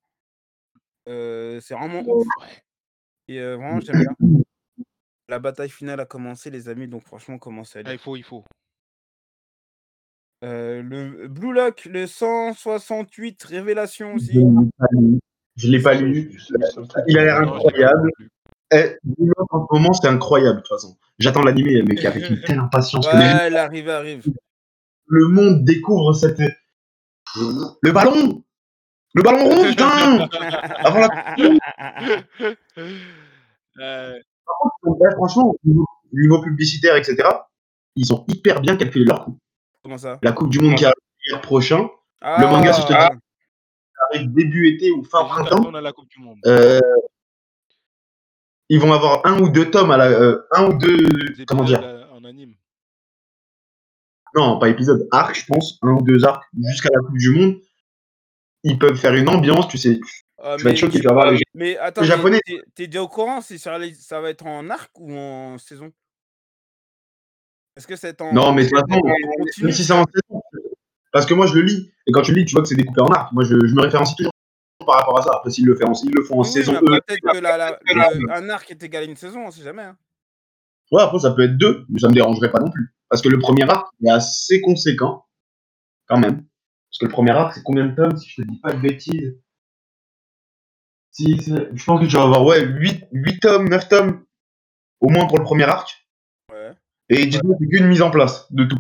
[1.08, 2.28] Euh, c'est vraiment ouf.
[2.42, 2.64] Ouais.
[3.30, 4.42] Et euh, vraiment, j'aime bien.
[5.30, 7.94] La bataille finale a commencé, les amis, donc franchement, commencez à Ah, lire.
[7.94, 8.44] il faut, il faut.
[10.44, 14.40] Euh, le Blue Lock, le 168, Révélation Je aussi.
[15.56, 16.32] Je l'ai pas lu.
[17.08, 18.12] Il a l'air incroyable.
[18.72, 20.98] Eh, Blue Lock, en ce moment, c'est incroyable, de toute façon.
[21.20, 24.24] J'attends l'animé, mec, avec une telle impatience que les- Ouais, elle arrive, elle arrive.
[25.08, 26.40] le monde découvre cette.
[27.82, 28.44] Le ballon
[29.14, 30.30] Le ballon rond, putain
[30.86, 31.36] Avant la-
[33.80, 34.20] Euh,
[34.84, 37.18] Ouais, Franchement, au niveau, niveau publicitaire, etc.,
[37.96, 39.38] ils ont hyper bien calculé leur coup.
[39.84, 40.20] Comment ça?
[40.22, 41.90] La Coupe du Monde qui arrive prochain,
[42.22, 43.20] ah, Le manga, si je te dis-
[44.14, 45.58] arrive début été ou fin printemps.
[45.58, 46.38] après, on a la Coupe du Monde.
[46.46, 46.80] Euh,
[48.70, 50.98] ils vont avoir un ou deux tomes à la, euh, un ou deux,
[51.36, 52.54] Des comment dire, euh, en anime.
[54.36, 57.56] non, pas épisode, arc, je pense, un ou deux arcs jusqu'à la Coupe du Monde.
[58.64, 60.00] Ils peuvent faire une ambiance, tu sais.
[60.40, 62.40] Ah, mais, être choqué, tu vas voir les mais attends, les mais Japonais.
[62.76, 65.92] t'es- déjà au courant si ça, va être en arc ou en saison?
[67.76, 68.34] Est-ce que c'est en.
[68.34, 69.02] Non, mais de toute façon,
[69.62, 70.42] même si c'est en saison,
[71.12, 72.76] parce que moi je le lis, et quand tu le lis, tu vois que c'est
[72.76, 73.32] découpé en arc.
[73.34, 74.32] Moi je, je me référencie toujours
[74.86, 75.32] par rapport à ça.
[75.36, 78.50] Après, s'ils le, font le font en Oui, saison peut-être que la- la- le- un
[78.50, 79.84] arc est égal à une saison, on sait jamais.
[79.84, 79.98] hein.
[80.92, 82.94] ouais, après ça peut être deux, mais ça me dérangerait pas non plus.
[83.10, 85.26] Parce que le premier arc est assez conséquent,
[86.08, 86.46] quand même.
[86.90, 88.80] Parce que le premier arc, c'est combien de tomes, si je te dis pas de
[88.82, 89.38] bêtises?
[91.20, 94.24] Je pense que tu vas avoir ouais, 8, 8 tomes, 9 tomes,
[95.02, 96.08] au moins pour le premier arc.
[96.52, 96.72] Ouais.
[97.10, 98.80] Et dis-toi, c'est qu'une mise en place de tout.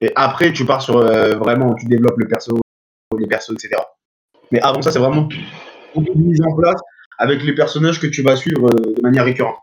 [0.00, 2.58] Et après, tu pars sur euh, vraiment, tu développes le perso,
[3.18, 3.80] les persos, etc.
[4.52, 5.28] Mais avant ça, c'est vraiment
[5.96, 6.80] une mise en place
[7.18, 9.58] avec les personnages que tu vas suivre euh, de manière récurrente.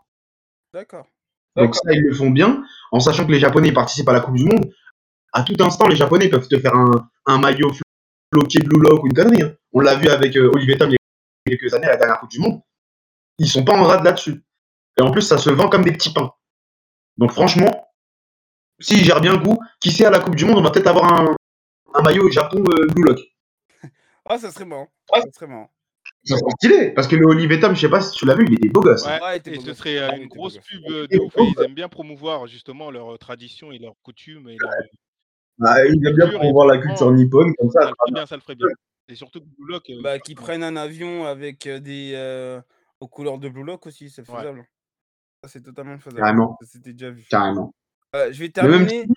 [0.73, 1.07] D'accord.
[1.55, 4.35] Donc ça, ils le font bien, en sachant que les Japonais participent à la Coupe
[4.35, 4.69] du Monde.
[5.31, 7.71] À tout instant, les Japonais peuvent te faire un, un maillot
[8.33, 9.41] floqué Blue Lock ou une connerie.
[9.41, 9.53] hein.
[9.71, 10.97] On l'a vu avec euh, Olivier Tom il y a
[11.45, 12.61] quelques années, à la dernière Coupe du Monde.
[13.37, 14.43] Ils sont pas en rade là-dessus.
[14.97, 16.31] Et en plus, ça se vend comme des petits pains.
[17.17, 17.89] Donc franchement,
[18.79, 20.87] s'ils gèrent bien le coup, qui sait à la Coupe du Monde, on va peut-être
[20.87, 21.35] avoir un,
[21.93, 23.19] un maillot Japon euh, Blue Lock.
[24.27, 24.87] Ah, ça serait marrant.
[25.13, 25.69] Ça serait marrant.
[26.23, 28.45] Ça serait stylé, parce que le Olivier Tom, je sais pas si tu l'as vu,
[28.49, 29.05] il était beau gosse.
[29.05, 29.77] Ouais, Ouais, beau ce gosse.
[29.77, 31.33] serait euh, Ouais, il une grosse pub euh, de ouf.
[31.37, 34.49] Ils aiment bien promouvoir justement leurs traditions et leurs coutumes.
[34.49, 34.71] Et leur...
[35.59, 37.81] Bah, il aime bien promouvoir la culture nippone, comme ça.
[37.81, 38.67] Ça le ferait bien, ça le ferait bien.
[39.07, 39.89] Et surtout que Blue Lock.
[39.89, 42.13] euh, Bah, qui prennent un avion avec euh, des.
[42.15, 42.61] euh,
[42.99, 44.37] aux couleurs de Blue Lock aussi, c'est Ouais.
[44.37, 44.65] faisable.
[45.43, 46.21] Ça, c'est totalement faisable.
[46.21, 47.25] Carrément, Ça, c'était déjà vu.
[47.29, 47.73] carrément.
[48.15, 49.07] Euh, je vais Mais même terminer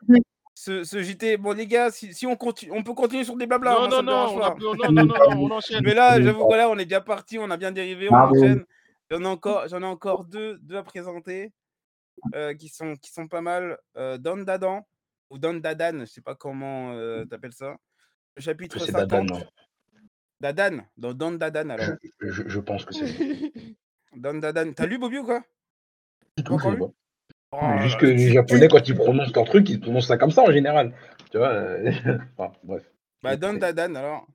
[0.55, 1.37] ce, ce JT.
[1.37, 3.73] Bon, les gars, si, si on, continue, on peut continuer sur des blabla.
[3.75, 5.85] Non, moi, ça non, me non, dérange on a non, non, non, non, on enchaîne.
[5.85, 8.65] Mais là, j'avoue que là, on est déjà parti, on a bien dérivé, on enchaîne.
[9.11, 11.53] J'en ai encore, j'en ai encore deux, deux à présenter
[12.35, 13.79] euh, qui, sont, qui sont pas mal.
[13.97, 14.87] Euh, Don Dadan
[15.31, 17.77] ou Don Dadan, je sais pas comment euh, t'appelles ça.
[18.37, 19.09] Le chapitre C'est 50.
[19.09, 19.43] Dadan, non
[20.41, 21.97] Dadan, dans Don Dadan alors.
[22.21, 23.05] je, je- je pense que c'est.
[24.17, 24.73] Don Dadan.
[24.73, 25.43] T'as lu Bobby ou quoi
[26.37, 26.69] Du tout, je.
[27.51, 30.43] Oh juste que les Japonais, quand ils prononcent leur truc, ils prononcent ça comme ça
[30.43, 30.95] en général.
[31.31, 31.91] Tu vois euh,
[32.37, 32.85] enfin, bref.
[33.23, 34.27] Bah, Don Dadan, alors,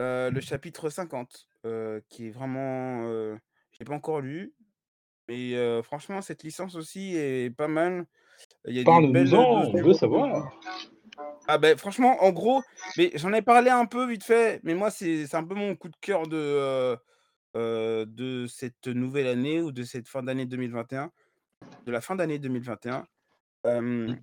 [0.00, 3.04] euh, le chapitre 50, euh, qui est vraiment.
[3.04, 4.54] Je l'ai pas encore lu,
[5.28, 8.06] mais franchement, cette licence aussi est pas mal.
[8.66, 10.56] Il y a des belles Parle-nous-en, on veut savoir.
[11.48, 12.62] Ah, ben franchement, en gros,
[12.96, 15.74] mais j'en ai parlé un peu vite fait, mais moi, c'est c'est un peu mon
[15.76, 16.96] coup de cœur de, euh,
[17.56, 21.10] euh, de cette nouvelle année ou de cette fin d'année 2021,
[21.86, 23.06] de la fin d'année 2021.
[23.66, 24.14] Euh,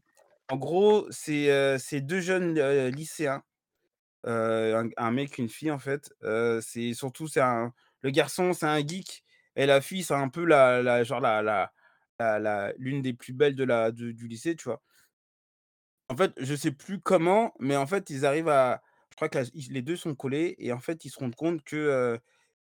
[0.49, 3.43] en gros, c'est euh, c'est deux jeunes euh, lycéens
[4.27, 6.13] euh, un, un mec, une fille en fait.
[6.23, 9.23] Euh, c'est surtout c'est un le garçon, c'est un geek
[9.55, 11.71] et la fille, c'est un peu la, la genre la la,
[12.19, 14.82] la, la- l'une des plus belles de la de- du lycée, tu vois.
[16.10, 19.38] En fait, je sais plus comment, mais en fait, ils arrivent à je crois que
[19.39, 22.17] la- ils- les deux sont collés et en fait, ils se rendent compte que euh,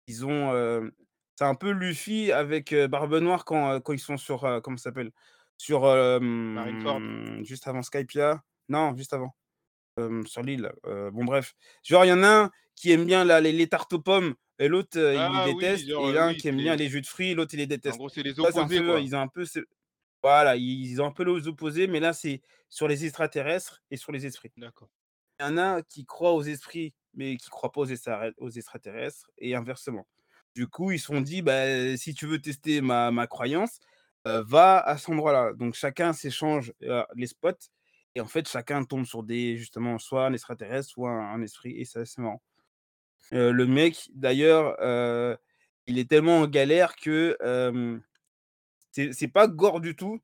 [0.07, 0.89] ils ont euh,
[1.37, 4.77] c'est un peu Luffy avec euh, Barbe Noire quand, euh, quand ils sont sur comment
[4.77, 5.11] ça s'appelle?
[5.57, 6.95] Sur Marineford.
[6.97, 8.41] hum, juste avant Skypia.
[8.69, 9.35] Non, juste avant
[10.25, 10.71] sur l'île.
[10.83, 11.53] bon, bref.
[11.83, 14.35] Genre, il y en a un qui aime bien la- les, les tartes aux pommes
[14.59, 15.87] et l'autre, il Ah les oui, déteste.
[15.87, 17.63] genre, et l'un oui, qui aime c'est- bien les jus de fruits, l'autre, il les
[17.65, 17.97] En déteste.
[17.97, 18.99] gros, c'est les Ça, c'est un opposés, peu, quoi.
[18.99, 19.45] ils ont un peu.
[19.45, 19.59] ce-
[20.25, 24.11] Voilà, ils ont un peu les opposés, mais là, c'est sur les extraterrestres et sur
[24.11, 24.51] les esprits.
[24.57, 24.89] D'accord.
[25.39, 28.31] Il y en a qui croit aux esprits, mais qui ne croit pas aux, extra-
[28.37, 30.07] aux extraterrestres, et inversement.
[30.55, 33.79] Du coup, ils se sont dit, bah, si tu veux tester ma, ma croyance,
[34.25, 35.53] euh, va à cet endroit-là.
[35.53, 37.69] Donc, chacun s'échange euh, les spots,
[38.15, 41.79] et en fait, chacun tombe sur des, justement, soit un extraterrestre, soit un, un esprit,
[41.79, 42.41] et ça, c'est marrant.
[43.33, 44.75] Euh, le mec, d'ailleurs,
[45.85, 47.37] il est tellement en galère que
[48.95, 50.21] c'est c'est pas gore du tout.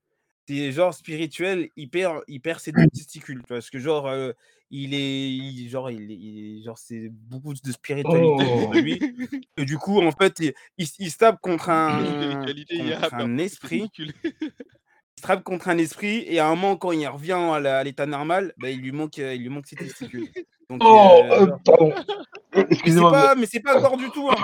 [0.47, 3.43] C'est genre spirituel, il perd, il perd ses deux testicules.
[3.47, 4.31] Parce que genre, euh,
[4.69, 8.37] il est, il- genre, il, est- il genre, c'est beaucoup de spiritualité Oh.
[8.63, 8.99] pour lui.
[9.57, 10.53] Et du coup, en fait, il,
[10.97, 13.89] il, se tape contre un, contre esprit.
[15.19, 18.53] se tape contre un esprit et à un moment, quand il revient à l'état normal,
[18.57, 20.29] bah, il lui manque, euh, il lui manque ses testicules.
[20.69, 21.93] Donc, Oh, euh, euh, pardon.
[22.55, 23.11] mais c'est Excusez-moi.
[23.11, 24.29] pas, mais c'est pas gore du tout.
[24.29, 24.35] hein.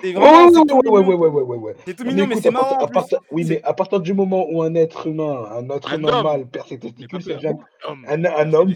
[0.00, 1.16] C'est Oh, vraiment, c'est tout ouais, ouais, mignon.
[1.18, 1.74] ouais, ouais, ouais, ouais.
[1.86, 4.14] C'est tout Mais mignon, mais écoute, c'est marrant à oui, C'est- mais à partir du
[4.14, 6.24] moment où un être humain, un être Un humain homme.
[6.24, 7.50] mâle perd ses testicules, c'est déjà
[7.86, 8.04] Homme.
[8.08, 8.74] un, un homme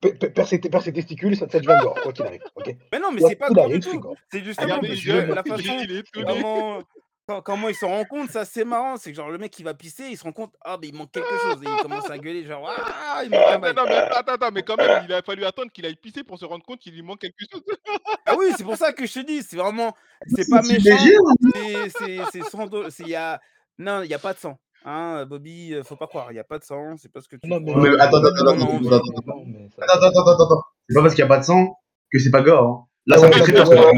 [0.00, 2.40] perd ses, perd ses testicules, ça, ça devient gore, quoi qu'il arrive.
[2.56, 4.02] ok Mais non, mais c'est pas gore du tout.
[4.32, 6.82] C'est justement parce que la façon
[7.30, 8.96] quand- comment il se rend compte, ça c'est marrant.
[8.96, 10.94] C'est que genre le mec il va pisser, il se rend compte, ah mais il
[10.94, 11.62] manque quelque chose.
[11.62, 13.74] Et il commence à gueuler, genre, ah, il manque un Attends, bail.
[13.74, 16.38] non, mais attends, attends, mais quand même, il a fallu attendre qu'il aille pisser pour
[16.38, 17.62] se rendre compte qu'il lui manque quelque chose.
[18.26, 19.92] Ah oui, c'est pour ça que je te dis, c'est vraiment,
[20.26, 21.88] c'est pas méchant, hein.
[22.32, 23.40] c'est sans do- c'est il y a
[23.78, 24.56] non, il y a pas de sang.
[24.84, 27.28] Hein, Bobby, euh, faut pas croire, il y a pas de sang, c'est pas ce
[27.28, 30.62] que tu Non, mais, attends, attends, attends, attends, attends, non, Attends, attends, attends, attends.
[30.88, 31.76] C'est pas parce qu'il n'y a pas de sang
[32.12, 32.62] que c'est pas gore.
[32.66, 32.84] hein.
[33.06, 33.92] Là, ça me fait très peur.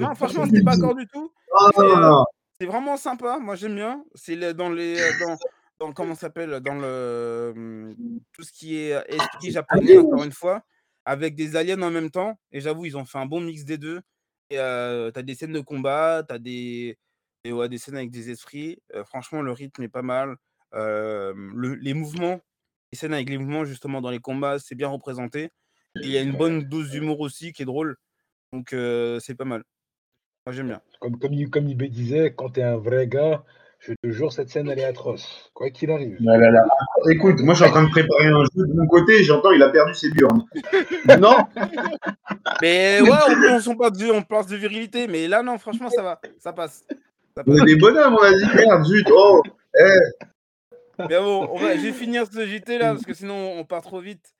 [0.00, 1.30] Non, franchement, c'était pas gore du tout.
[1.58, 2.24] Ah, C'est, non, non, euh, non.
[2.60, 4.04] C'est vraiment sympa, moi j'aime bien.
[4.14, 5.36] C'est le- dans les euh, dans,
[5.78, 7.96] dans comment ça s'appelle dans le hum,
[8.32, 10.62] tout ce qui est euh, esprit japonais encore une fois
[11.04, 13.76] avec des aliens en même temps et j'avoue ils ont fait un bon mix des
[13.78, 14.00] deux.
[14.50, 16.96] Et euh, t'as des scènes de combat, t'as des
[17.44, 18.78] et ouais, des scènes avec des esprits.
[18.94, 20.36] Euh, franchement le rythme est pas mal.
[20.74, 22.40] Euh, le- les mouvements,
[22.90, 25.50] les scènes avec les mouvements justement dans les combats, c'est bien représenté.
[25.96, 27.96] Et il y a une bonne dose d'humour aussi qui est drôle.
[28.52, 29.62] Donc euh, c'est pas mal.
[30.46, 30.80] Moi j'aime bien.
[31.00, 33.42] Comme, comme, comme Ibé disait, quand t'es un vrai gars,
[33.80, 35.50] je te jure, cette scène, elle est atroce.
[35.54, 36.16] Quoi qu'il arrive.
[36.20, 36.60] Là, là, là.
[37.10, 39.60] Écoute, moi je suis en train de préparer un jeu de mon côté, j'entends il
[39.60, 40.44] a perdu ses burnes.
[41.20, 41.38] non
[42.62, 46.02] Mais ouais, on, on, parle de, on parle de virilité, mais là, non, franchement, ça
[46.02, 46.84] va, ça passe.
[47.36, 49.42] Ça On est des bonhommes, on a dit merde, zut, oh
[51.00, 53.82] Mais bon, on va, je vais finir ce JT là, parce que sinon, on part
[53.82, 54.35] trop vite.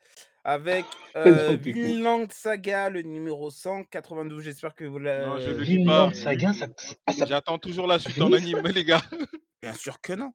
[0.48, 0.84] Avec
[1.16, 1.56] euh.
[1.60, 4.44] Vinland Saga, le numéro 192.
[4.44, 5.26] J'espère que vous l'avez.
[5.26, 6.14] Non, je le lis Vinland pas.
[6.14, 6.68] Saga, ça,
[7.04, 9.02] ah, ça- J'attends toujours la suite en anime, les gars.
[9.62, 10.32] Bien sûr que non.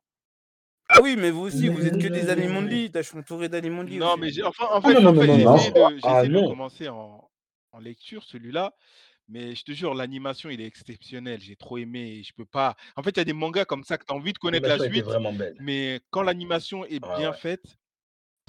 [0.90, 2.92] Ah oui, mais vous aussi, vous êtes que des animonly.
[2.94, 4.00] Je suis entouré d'animonly.
[4.00, 4.20] Non, aussi.
[4.20, 7.32] mais j'ai, enfin, en Ah fait, j'ai essayé de, Ah commencer en,
[7.72, 8.74] en lecture, celui-là.
[9.30, 11.40] Mais je te jure, l'animation, il est exceptionnel.
[11.40, 12.22] J'ai trop aimé.
[12.22, 12.76] Je peux pas.
[12.98, 14.68] En fait, il y a des mangas comme ça que tu as envie de connaître
[14.68, 15.06] la suite.
[15.06, 15.56] vraiment belle.
[15.62, 17.38] Mais quand l'animation est bien ouais.
[17.38, 17.64] faite,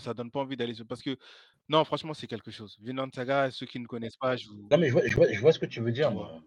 [0.03, 0.87] ça donne pas envie d'aller sur.
[0.87, 1.17] Parce que,
[1.73, 2.77] non, franchement, c'est quelque chose.
[2.83, 4.69] Vinland Saga, ceux qui ne connaissent pas, je vous.
[4.71, 6.43] Non, mais je vois, je vois, je vois ce que tu veux dire, moi.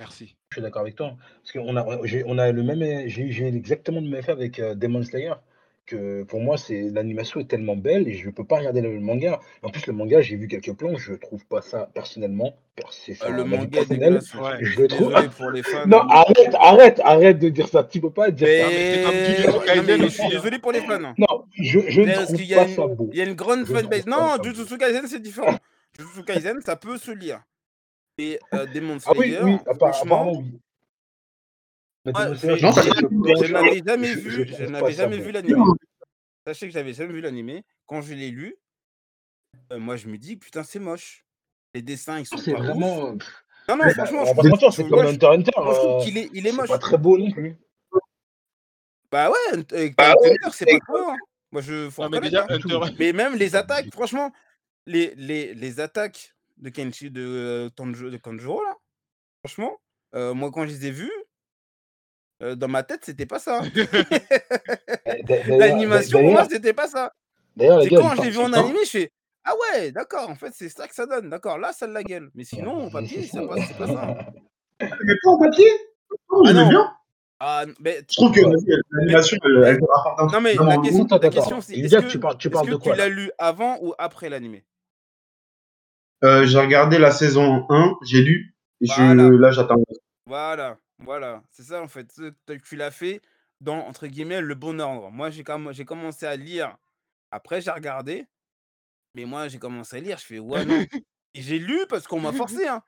[0.00, 0.36] Merci.
[0.50, 1.18] Je suis d'accord avec toi.
[1.42, 4.74] Parce qu'on a, on a le même, j'ai j'ai exactement le même effet avec euh,
[4.74, 5.34] Demon Slayer.
[5.86, 9.40] Que pour moi, c'est l'animation est tellement belle et je peux pas regarder le manga.
[9.62, 13.12] En plus, le manga, j'ai vu quelques plans, je trouve pas ça personnellement, per c'est
[13.20, 14.58] Ah, ça le manga personnel, Ouais.
[14.62, 15.86] je le trouve désolé pour les fans.
[15.86, 18.68] non, arrête, arrête, arrête de dire ça, tu peux pas dire ça.
[18.70, 19.42] mais Mais
[19.76, 20.28] non, mais je aussi, suis hein.
[20.30, 21.00] désolé pour les fans.
[21.18, 23.10] Non, je je ne trouve qu'il y a pas une ça beau.
[23.12, 24.06] il y a une grande fanbase.
[24.06, 24.36] Non.
[24.42, 25.56] Jujutsu Kaisen, c'est différent.
[25.98, 27.42] Jujutsu Kaisen, ça peut se lire.
[28.16, 29.34] Et heu, Demon Ah oui,
[29.66, 30.44] apparemment oui.
[32.06, 35.24] Non, ça fait quelques je n'avais jamais vu je n'avais jamais beau.
[35.24, 35.62] vu l'animé.
[36.46, 37.64] Sachez que j'avais jamais vu l'animé.
[37.86, 38.54] Quand je l'ai lu,
[39.72, 41.24] heu, moi je me dis: «Putain, c'est moche.
[41.74, 42.66] Les dessins, ils sont C'est pas ouf».
[42.66, 43.16] vraiment, Non,
[43.68, 46.18] non, bah, franchement, je trouve je c'est comme Hunter x Hunter, je trouve heu, qu'il
[46.18, 46.68] est il est c'est moche.
[46.68, 47.56] pas très beau non plus.
[49.10, 51.16] Bah ouais, heu, Bah Hunter ouais, c'est pas trop, hein.
[51.52, 52.90] Moi je faut Non, mais reconnaître, déjà, hein.
[52.98, 54.32] Mais même les attaques, franchement,
[54.86, 58.76] les les les attaques de Kenshi de, Tanjo de Kanjuro là,
[59.44, 59.80] franchement,
[60.12, 61.12] moi quand je les ai vues
[62.42, 63.60] heu, dans ma tête, c'était pas ça.
[65.24, 67.12] D'a L'animation pour moi, c'était pas ça.
[67.56, 69.12] d'ailleurs les C'est gars, quand je l'ai vu en animé, je fais:
[69.44, 71.28] «Ah ouais, d'accord, en fait, c'est ça que ça donne.
[71.30, 72.30] D'accord, là, ça de la gueule».
[72.34, 73.40] Mais sinon, au papier, ça.
[73.40, 74.16] ça passe c'est pas ça, hein.
[74.80, 75.66] Mais pas en papier?
[76.30, 76.68] Non, Ah non.
[76.68, 76.92] bien?
[77.40, 78.40] Ah mais Je trouve que
[78.90, 79.78] l'animation, elle
[80.32, 83.08] non, mais la question la c'est est-ce que tu parles tu de tu quoi l'as
[83.08, 83.14] là?
[83.14, 84.64] lu avant ou après l'animé?
[86.22, 89.76] Heu, j'ai regardé la saison 1, j'ai lu et je là, j'attends.
[90.26, 92.12] Voilà, voilà, c'est ça en fait.
[92.46, 93.20] Tu tu l'as fait
[93.60, 95.10] dans, entre guillemets, «le bon ordre».
[95.10, 96.76] Moi, j'ai comm j'ai commencé à lire,
[97.30, 98.26] après j'ai regardé,
[99.14, 100.86] mais moi, j'ai commencé à lire, je fais: «Ouais, non»
[101.34, 102.82] et j'ai lu parce qu'on m'a forcé, hein.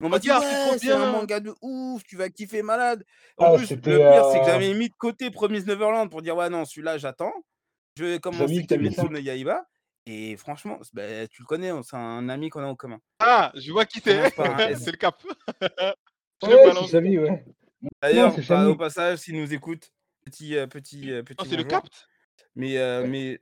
[0.00, 1.06] On m'a dit: Regarde, c'est trop «Ouais, c'est un bien!
[1.06, 3.04] manga de ouf, tu vas kiffer malade».
[3.38, 6.10] En Ah, plus, le c'était, pire, c'est que heu j'avais mis de côté Promise Neverland
[6.10, 7.32] pour dire: «Ouais, non, celui-là, j'attends».
[7.98, 8.62] Je vais commencer
[8.96, 9.10] ça?
[9.10, 9.66] No Yaiba
[10.06, 13.00] et franchement, s bah, tu le connais, hein, c'est un ami qu'on a en commun.
[13.18, 14.34] Ah, je vois qui Ça commence c'est.
[14.34, 14.80] par un S.
[14.84, 15.22] C'est le cap.
[16.42, 16.90] Je Ouais, balance.
[18.02, 19.92] D'ailleurs, pa au passage, s'il nous écoute,
[20.24, 21.64] petit, heu, petit, Non, petit c'est le.
[21.64, 22.08] Capt.
[22.54, 23.06] Mais Ouais.
[23.06, 23.40] mais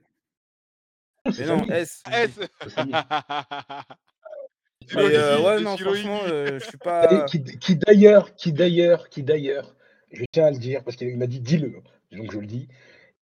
[1.25, 1.65] mais non.
[1.65, 2.39] S, S.
[2.67, 2.91] Igi,
[4.95, 9.75] ouais, non, franchement, je suis pas qui qui d'ailleurs qui d'ailleurs qui d'ailleurs,
[10.11, 11.81] je tiens à le dire parce qu'il m'a dit: «Dis-le»,
[12.11, 12.67] donc je le dis,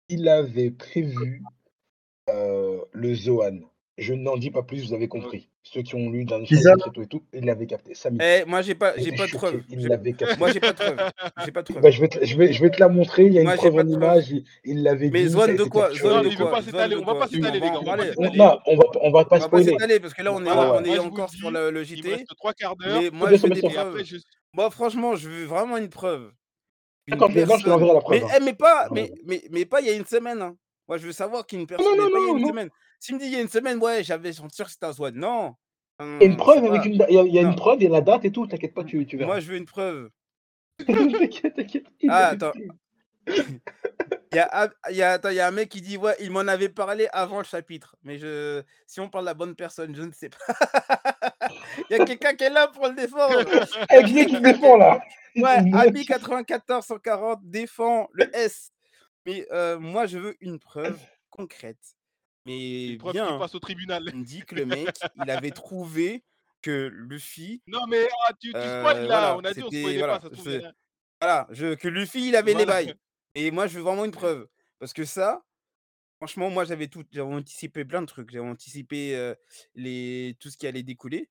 [0.07, 1.43] il avait prévu,
[2.27, 3.61] le Zoan.
[3.99, 5.07] Je n'en dis pas plus, vous avez Ouais.
[5.07, 5.49] compris.
[5.63, 6.73] Ceux qui ont lu ça?
[6.73, 7.93] et tout et tout, ils l'avaient capté.
[7.93, 8.17] Samy.
[8.21, 9.63] Eh, moi, j'ai pas j'ai pas de choqué, preuves.
[9.69, 10.53] il J'ai l'avait moi, capté.
[10.53, 11.01] j'ai pas de preuves.
[11.45, 11.91] J'ai pas de Bah, preuves.
[11.91, 13.55] je vais te je vais je vais te la montrer, il y a une Moi,
[13.55, 15.89] j'ai preuve en image, il il l'avait Mais dit, a de quoi?
[15.89, 16.37] Non, de mais il
[16.97, 17.79] On va pas Il On s'étaler, va les gars.
[17.81, 18.37] On va pas on s'étaler.
[18.37, 19.65] non, on va On pas va pas spoiler.
[19.71, 22.09] s'étaler parce que là, on est on Moi, le encore sur le il JT.
[22.15, 23.01] reste 3 quarts d'heure.
[23.01, 24.03] Mais moi, je des preuves.
[24.53, 26.31] Moi, franchement, je veux vraiment une preuve.
[27.07, 28.27] Une D'accord, je non, te l'enverrai la mais preuve, hein.
[28.37, 30.55] eh, mais pas mais mais mais pas il y a une semaine, hein.
[30.87, 32.41] Moi, je veux savoir qu'une Non, personne non, mais pas il y a non, une
[32.43, 32.53] non.
[32.99, 34.93] S'il me dit: «Il y a une semaine», ouais, j'avais senti sûr que c'était un
[34.93, 35.11] Zoan.
[35.15, 35.55] Non!
[36.21, 37.55] Il y a une c'est preuve avec une il y a il y a une
[37.55, 39.39] preuve, il y a la date et tout, t'inquiète pas, M tu tu moi, verras.
[39.39, 40.09] je veux une preuve.
[40.85, 42.55] T'inquiète, t'inquiète, Ah, attends.
[44.31, 45.97] Il y a Ab il y a attends, il y a un mec qui dit:
[45.97, 47.95] «Ouais, il m'en avait parlé avant le chapitre».
[48.03, 50.37] Mais je si on parle de la bonne personne, je ne sais pas.
[51.89, 53.49] Il y a quelqu'un qui est là pour le défendre.
[53.91, 54.99] Eh, qui qui défend là?
[55.41, 56.05] ouais, Abi note.
[56.05, 58.71] 94-140 défend le S.
[59.25, 60.99] Mais heu, moi, je veux une preuve
[61.31, 61.95] concrète.
[62.49, 63.39] Mais preuve bien, hein.
[63.39, 64.03] passe au tribunal.
[64.07, 66.23] Il me dit que le mec, il avait trouvé
[66.61, 69.33] que Luffy, Non, mais ah, tu tu spoil heu, là.
[69.33, 70.61] voilà, On a dit on spoilait pas, ça se trouve,
[71.21, 72.95] voilà, je que Luffy, il avait les bails.
[73.35, 74.47] Et moi, je veux vraiment une preuve.
[74.79, 75.43] Parce que ça,
[76.17, 78.31] franchement, moi, j'avais tout j'avais anticipé plein de trucs.
[78.31, 79.33] J'avais anticipé,
[79.75, 81.29] les tout ce qui allait découler.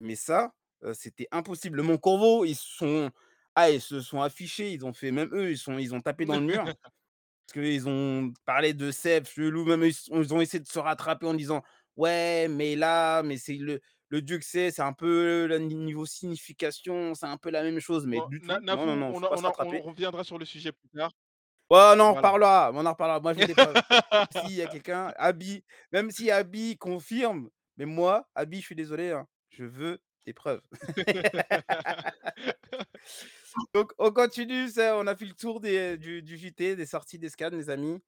[0.00, 0.52] Mais ça,
[0.84, 1.76] heu, c'était impossible.
[1.76, 3.10] Le Mont Corvo, ils se sont
[3.54, 6.24] ah, ils se sont affichés, ils ont fait même eux, ils sont ils ont tapé
[6.24, 6.64] dans le mur.
[7.48, 11.34] Parce qu'ils ont parlé de Sèvres, chelou, même ils ont essayé de se rattraper en
[11.34, 11.62] disant:
[11.96, 15.74] «Ouais, mais là, mais c'est le le dieu que c'est, c'est un peu le ni
[15.74, 18.06] niveau signification, c'est un peu la même chose».
[18.06, 20.44] Mais Bon, du Na tout, non, non, Nafou, non, on on on reviendra sur le
[20.44, 21.12] sujet plus tard.
[21.70, 22.12] Ouais, on en Voilà.
[22.12, 23.20] reparlera, on en reparlera.
[23.20, 23.80] Moi, je veux des preuves.
[24.30, 29.10] S'il y a quelqu'un, Abi, même si Abi confirme, mais moi, Abi, je suis désolé,
[29.12, 30.60] hein, je veux des preuves.
[33.74, 37.50] Donc on continue, ça on a fait le tour du JT, des sorties des scans,
[37.50, 38.02] les amis.